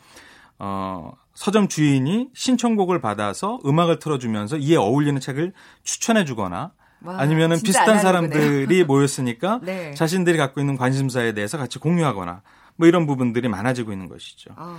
어, 0.59 1.13
서점 1.35 1.69
주인이 1.69 2.31
신청곡을 2.35 3.01
받아서 3.01 3.61
음악을 3.65 3.99
틀어주면서 4.01 4.57
이에 4.57 4.77
어울리는 4.77 5.21
책을 5.21 5.53
추천해주거나 5.85 6.73
아니면은 7.07 7.61
비슷한 7.63 8.01
사람들이 8.01 8.83
모였으니까 8.85 9.61
네. 9.63 9.95
자신들이 9.95 10.37
갖고 10.37 10.61
있는 10.61 10.77
관심사에 10.77 11.33
대해서 11.33 11.57
같이 11.57 11.79
공유하거나 11.79 12.43
뭐 12.77 12.89
이런 12.89 13.07
부분들이 13.07 13.49
많아지고 13.49 13.93
있는 13.93 14.09
것이죠. 14.09 14.51
어. 14.57 14.79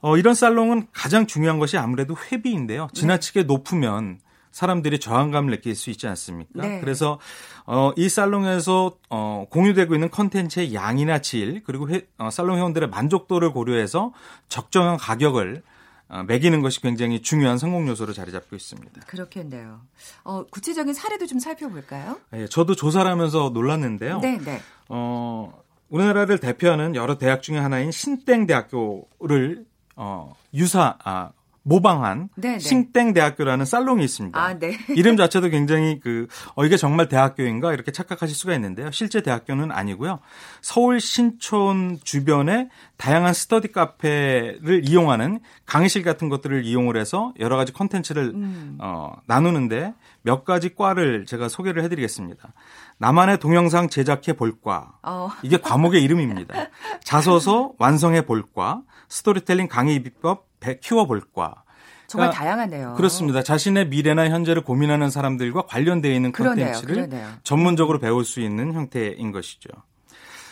어, 0.00 0.16
이런 0.16 0.34
살롱은 0.34 0.88
가장 0.92 1.26
중요한 1.26 1.58
것이 1.58 1.78
아무래도 1.78 2.14
회비인데요. 2.16 2.88
지나치게 2.92 3.42
네. 3.42 3.46
높으면 3.46 4.18
사람들이 4.54 5.00
저항감을 5.00 5.50
느낄 5.50 5.74
수 5.74 5.90
있지 5.90 6.06
않습니까? 6.06 6.62
네. 6.62 6.80
그래서 6.80 7.18
어, 7.66 7.90
이 7.96 8.08
살롱에서 8.08 8.96
어, 9.10 9.46
공유되고 9.50 9.94
있는 9.94 10.10
컨텐츠의 10.12 10.72
양이나 10.72 11.18
질 11.18 11.64
그리고 11.64 11.90
회, 11.90 12.06
어, 12.18 12.30
살롱 12.30 12.58
회원들의 12.58 12.88
만족도를 12.88 13.50
고려해서 13.50 14.12
적정한 14.48 14.96
가격을 14.96 15.64
어, 16.08 16.22
매기는 16.22 16.62
것이 16.62 16.80
굉장히 16.80 17.20
중요한 17.20 17.58
성공 17.58 17.88
요소로 17.88 18.12
자리 18.12 18.30
잡고 18.30 18.54
있습니다. 18.54 19.00
그렇겠네요. 19.08 19.80
어, 20.22 20.44
구체적인 20.48 20.94
사례도 20.94 21.26
좀 21.26 21.40
살펴볼까요? 21.40 22.20
네, 22.30 22.46
저도 22.46 22.76
조사를 22.76 23.10
하면서 23.10 23.50
놀랐는데요. 23.52 24.20
네, 24.20 24.38
네. 24.38 24.60
어, 24.88 25.52
우리나라를 25.88 26.38
대표하는 26.38 26.94
여러 26.94 27.18
대학 27.18 27.42
중에 27.42 27.58
하나인 27.58 27.90
신땡 27.90 28.46
대학교를 28.46 29.66
어, 29.96 30.36
유사 30.54 30.96
아, 31.02 31.32
모방한 31.64 32.28
네네. 32.36 32.58
싱땡 32.58 33.14
대학교라는 33.14 33.64
살롱이 33.64 34.04
있습니다. 34.04 34.38
아, 34.38 34.58
네. 34.58 34.76
이름 34.94 35.16
자체도 35.16 35.48
굉장히 35.48 35.98
그 35.98 36.28
어, 36.54 36.64
이게 36.64 36.76
정말 36.76 37.08
대학교인가 37.08 37.72
이렇게 37.72 37.90
착각하실 37.90 38.36
수가 38.36 38.54
있는데요. 38.54 38.90
실제 38.90 39.22
대학교는 39.22 39.72
아니고요. 39.72 40.20
서울 40.60 41.00
신촌 41.00 41.98
주변에 42.04 42.68
다양한 42.98 43.32
스터디 43.32 43.72
카페를 43.72 44.86
이용하는 44.86 45.40
강의실 45.66 46.02
같은 46.02 46.28
것들을 46.28 46.64
이용을 46.64 46.96
해서 46.98 47.32
여러 47.40 47.56
가지 47.56 47.72
콘텐츠를 47.72 48.32
음. 48.34 48.76
어, 48.80 49.14
나누는데 49.26 49.94
몇 50.22 50.44
가지 50.44 50.74
과를 50.74 51.24
제가 51.26 51.48
소개를 51.48 51.82
해드리겠습니다. 51.84 52.52
나만의 52.98 53.38
동영상 53.38 53.88
제작해 53.88 54.34
볼까 54.34 54.98
어. 55.02 55.30
이게 55.42 55.56
과목의 55.56 56.02
이름입니다. 56.02 56.54
자소서 57.02 57.72
완성해 57.78 58.26
볼까 58.26 58.82
스토리텔링 59.08 59.68
강의 59.68 60.02
비법 60.02 60.53
키워볼까. 60.80 61.64
정말 62.06 62.30
그러니까 62.30 62.44
다양하네요. 62.44 62.94
그렇습니다. 62.94 63.42
자신의 63.42 63.88
미래나 63.88 64.28
현재를 64.28 64.62
고민하는 64.62 65.10
사람들과 65.10 65.62
관련되어 65.62 66.12
있는 66.12 66.32
컨텐츠를 66.32 67.08
전문적으로 67.42 67.98
배울 67.98 68.24
수 68.24 68.40
있는 68.40 68.72
형태인 68.72 69.32
것이죠. 69.32 69.70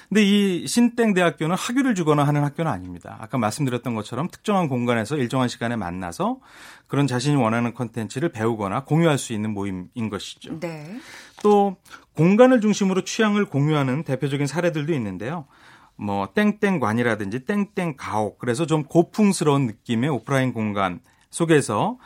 근데 0.09 0.25
이 0.25 0.67
신땡 0.67 1.15
대학교는 1.15 1.57
학위를 1.57 1.95
주거나 1.95 2.25
하는 2.25 2.45
학교는 2.45 2.71
아닙니다. 2.71 3.17
아까 3.19 3.39
말씀드렸던 3.39 3.95
것처럼 3.95 4.29
특정한 4.29 4.69
공간에서 4.69 5.17
일정한 5.17 5.49
시간에 5.49 5.75
만나서 5.75 6.39
그런 6.87 7.07
자신이 7.07 7.37
원하는 7.37 7.73
컨텐츠를 7.73 8.29
배우거나 8.29 8.85
공유할 8.85 9.17
수 9.17 9.33
있는 9.33 9.55
모임인 9.55 10.11
것이죠. 10.11 10.61
네. 10.61 10.99
또 11.43 11.77
공간을 12.15 12.61
중심으로 12.61 13.05
취향을 13.05 13.47
공유하는 13.47 14.03
대표적인 14.05 14.47
사례들도 14.47 14.93
있는데요. 14.93 15.47
뭐 15.97 16.29
땡땡관이라든지 16.35 17.45
땡땡가옥 17.45 18.39
그래서 18.39 18.67
좀 18.67 18.85
고풍스러운 18.85 19.67
느낌의 19.67 20.11
오프라인 20.11 20.53
공간 20.53 21.01
속에서 21.31 21.99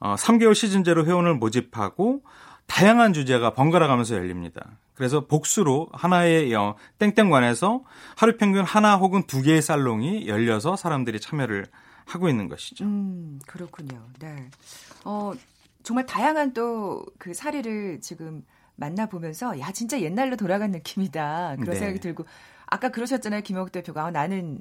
어 0.00 0.14
3개월 0.16 0.54
시즌제로 0.54 1.04
회원을 1.04 1.34
모집하고 1.34 2.22
다양한 2.66 3.12
주제가 3.12 3.52
번갈아 3.54 3.86
가면서 3.86 4.14
열립니다. 4.16 4.62
그래서 4.94 5.26
복수로 5.26 5.88
하나의 5.92 6.54
어, 6.54 6.76
땡땡관에서 6.98 7.82
하루 8.16 8.36
평균 8.36 8.64
하나 8.64 8.96
혹은 8.96 9.24
두 9.26 9.42
개의 9.42 9.60
살롱이 9.62 10.28
열려서 10.28 10.76
사람들이 10.76 11.18
참여를 11.20 11.66
하고 12.04 12.28
있는 12.28 12.48
것이죠. 12.48 12.84
음, 12.84 13.40
그렇군요. 13.46 14.06
네. 14.20 14.48
어, 15.04 15.32
정말 15.82 16.06
다양한 16.06 16.52
또 16.52 17.04
그 17.18 17.34
사례를 17.34 18.00
지금 18.00 18.44
만나보면서 18.76 19.58
야, 19.60 19.70
진짜 19.72 20.00
옛날로 20.00 20.36
돌아간 20.36 20.70
느낌이다. 20.70 21.56
그런 21.60 21.70
네. 21.70 21.76
생각이 21.76 22.00
들고 22.00 22.24
아까 22.72 22.88
그러셨잖아요. 22.88 23.42
김영욱 23.42 23.70
대표가 23.70 24.06
아, 24.06 24.10
나는 24.10 24.58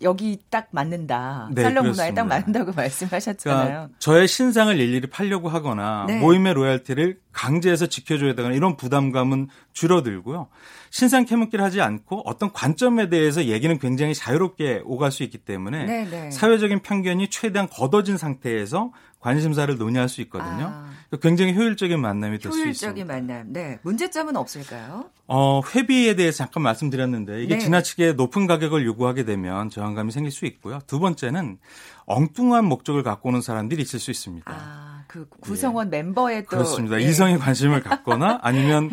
여기 0.00 0.40
딱 0.50 0.66
맞는다. 0.72 1.48
네, 1.52 1.62
살롱 1.62 1.86
문화에 1.86 2.12
딱 2.12 2.26
맞는다고 2.26 2.72
말씀하셨잖아요. 2.74 3.68
그러니까 3.68 3.98
저의 4.00 4.26
신상을 4.26 4.76
일일이 4.80 5.06
팔려고 5.08 5.48
하거나 5.48 6.06
네. 6.08 6.18
모임의 6.18 6.54
로열티를 6.54 7.20
강제해서 7.32 7.86
지켜줘야 7.86 8.34
되거나 8.34 8.54
이런 8.54 8.76
부담감은 8.76 9.48
줄어들고요. 9.72 10.48
신상 10.90 11.24
캐묻기를 11.24 11.64
하지 11.64 11.80
않고 11.80 12.22
어떤 12.26 12.52
관점에 12.52 13.08
대해서 13.08 13.44
얘기는 13.46 13.76
굉장히 13.78 14.14
자유롭게 14.14 14.82
오갈 14.84 15.10
수 15.10 15.22
있기 15.22 15.38
때문에 15.38 15.84
네네. 15.86 16.10
네. 16.10 16.30
사회적인 16.30 16.80
편견이 16.80 17.28
최대한 17.30 17.68
걷어진 17.68 18.16
상태에서 18.18 18.92
관심사를 19.20 19.74
논의할 19.78 20.08
수 20.08 20.20
있거든요. 20.22 20.66
아. 20.66 20.90
그러니까 21.08 21.28
굉장히 21.28 21.54
효율적인 21.54 21.98
만남이 22.00 22.38
될 22.38 22.50
수 22.52 22.58
있습니다. 22.58 22.86
효율적인 22.86 23.06
만남. 23.06 23.52
네. 23.52 23.78
문제점은 23.82 24.36
없을까요? 24.36 25.10
어, 25.28 25.60
회비에 25.74 26.16
대해서 26.16 26.38
잠깐 26.38 26.64
말씀드렸는데 26.64 27.42
이게 27.44 27.54
네. 27.54 27.60
지나치게 27.60 28.14
높은 28.14 28.46
가격을 28.46 28.84
요구하게 28.84 29.24
되면 29.24 29.70
저항감이 29.70 30.10
생길 30.10 30.32
수 30.32 30.44
있고요. 30.46 30.80
두 30.86 30.98
번째는 30.98 31.58
엉뚱한 32.06 32.64
목적을 32.64 33.02
갖고 33.04 33.28
오는 33.28 33.40
사람들이 33.40 33.80
있을 33.82 34.00
수 34.00 34.10
있습니다. 34.10 34.50
아, 34.52 34.91
그 35.12 35.26
구성원 35.28 35.88
예. 35.88 35.98
멤버에 35.98 36.40
또 36.42 36.48
그렇습니다. 36.48 36.98
예. 36.98 37.04
이성의 37.04 37.38
관심을 37.38 37.82
갖거나 37.82 38.38
아니면 38.42 38.90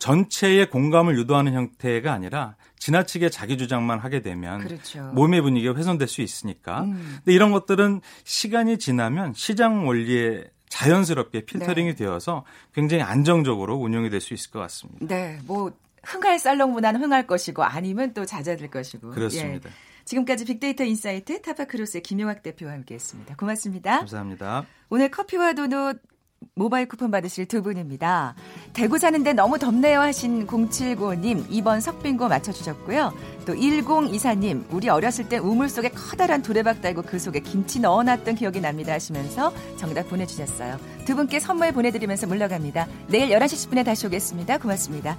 전체의 0.00 0.68
공감을 0.68 1.16
유도하는 1.16 1.52
형태가 1.52 2.12
아니라 2.12 2.56
지나치게 2.80 3.28
자기 3.30 3.56
주장만 3.56 4.00
하게 4.00 4.20
되면 4.20 4.66
그렇죠. 4.66 5.12
몸의 5.14 5.42
분위기가 5.42 5.76
훼손될 5.76 6.08
수 6.08 6.22
있으니까. 6.22 6.80
음. 6.82 7.18
근데 7.18 7.32
이런 7.32 7.52
것들은 7.52 8.00
시간이 8.24 8.78
지나면 8.78 9.32
시장 9.34 9.86
원리에 9.86 10.44
자연스럽게 10.70 11.44
필터링이 11.44 11.90
네. 11.90 11.94
되어서 11.94 12.44
굉장히 12.74 13.04
안정적으로 13.04 13.76
운영이 13.76 14.10
될 14.10 14.20
수 14.20 14.34
있을 14.34 14.50
것 14.50 14.58
같습니다. 14.60 15.06
네, 15.06 15.38
뭐 15.44 15.70
흥할 16.02 16.40
살롱 16.40 16.72
문화는 16.72 17.00
흥할 17.00 17.28
것이고 17.28 17.62
아니면 17.62 18.12
또 18.12 18.24
잦아들 18.26 18.68
것이고. 18.70 19.10
그렇습니다. 19.10 19.68
예. 19.70 19.89
지금까지 20.10 20.44
빅데이터 20.44 20.82
insight 20.82 21.40
타파크로스의 21.40 22.02
김용학 22.02 22.42
대표와 22.42 22.72
함께했습니다. 22.72 23.36
고맙습니다. 23.36 23.98
감사합니다. 23.98 24.66
오늘 24.88 25.08
커피와 25.08 25.52
도넛 25.52 25.98
모바일 26.54 26.88
쿠폰 26.88 27.10
받으실 27.12 27.46
두 27.46 27.62
분입니다. 27.62 28.34
대구 28.72 28.98
사는데 28.98 29.34
너무 29.34 29.58
덥네요 29.58 30.00
하신 30.00 30.46
0795님 30.48 31.48
2번 31.48 31.80
석빙고 31.80 32.28
맞춰주셨고요. 32.28 33.12
또 33.46 33.54
1024님 33.54 34.64
우리 34.70 34.88
어렸을 34.88 35.28
때 35.28 35.38
우물 35.38 35.68
속에 35.68 35.90
커다란 35.90 36.42
두레박 36.42 36.80
달고 36.80 37.02
그 37.02 37.20
속에 37.20 37.38
김치 37.40 37.78
넣어놨던 37.78 38.34
기억이 38.34 38.60
납니다 38.60 38.94
하시면서 38.94 39.52
정답 39.76 40.08
보내주셨어요. 40.08 40.80
두 41.04 41.14
분께 41.14 41.38
선물 41.38 41.72
보내드리면서 41.72 42.26
물러갑니다. 42.26 42.88
내일 43.08 43.28
11시 43.28 43.70
10분에 43.70 43.84
다시 43.84 44.08
오겠습니다. 44.08 44.58
고맙습니다. 44.58 45.16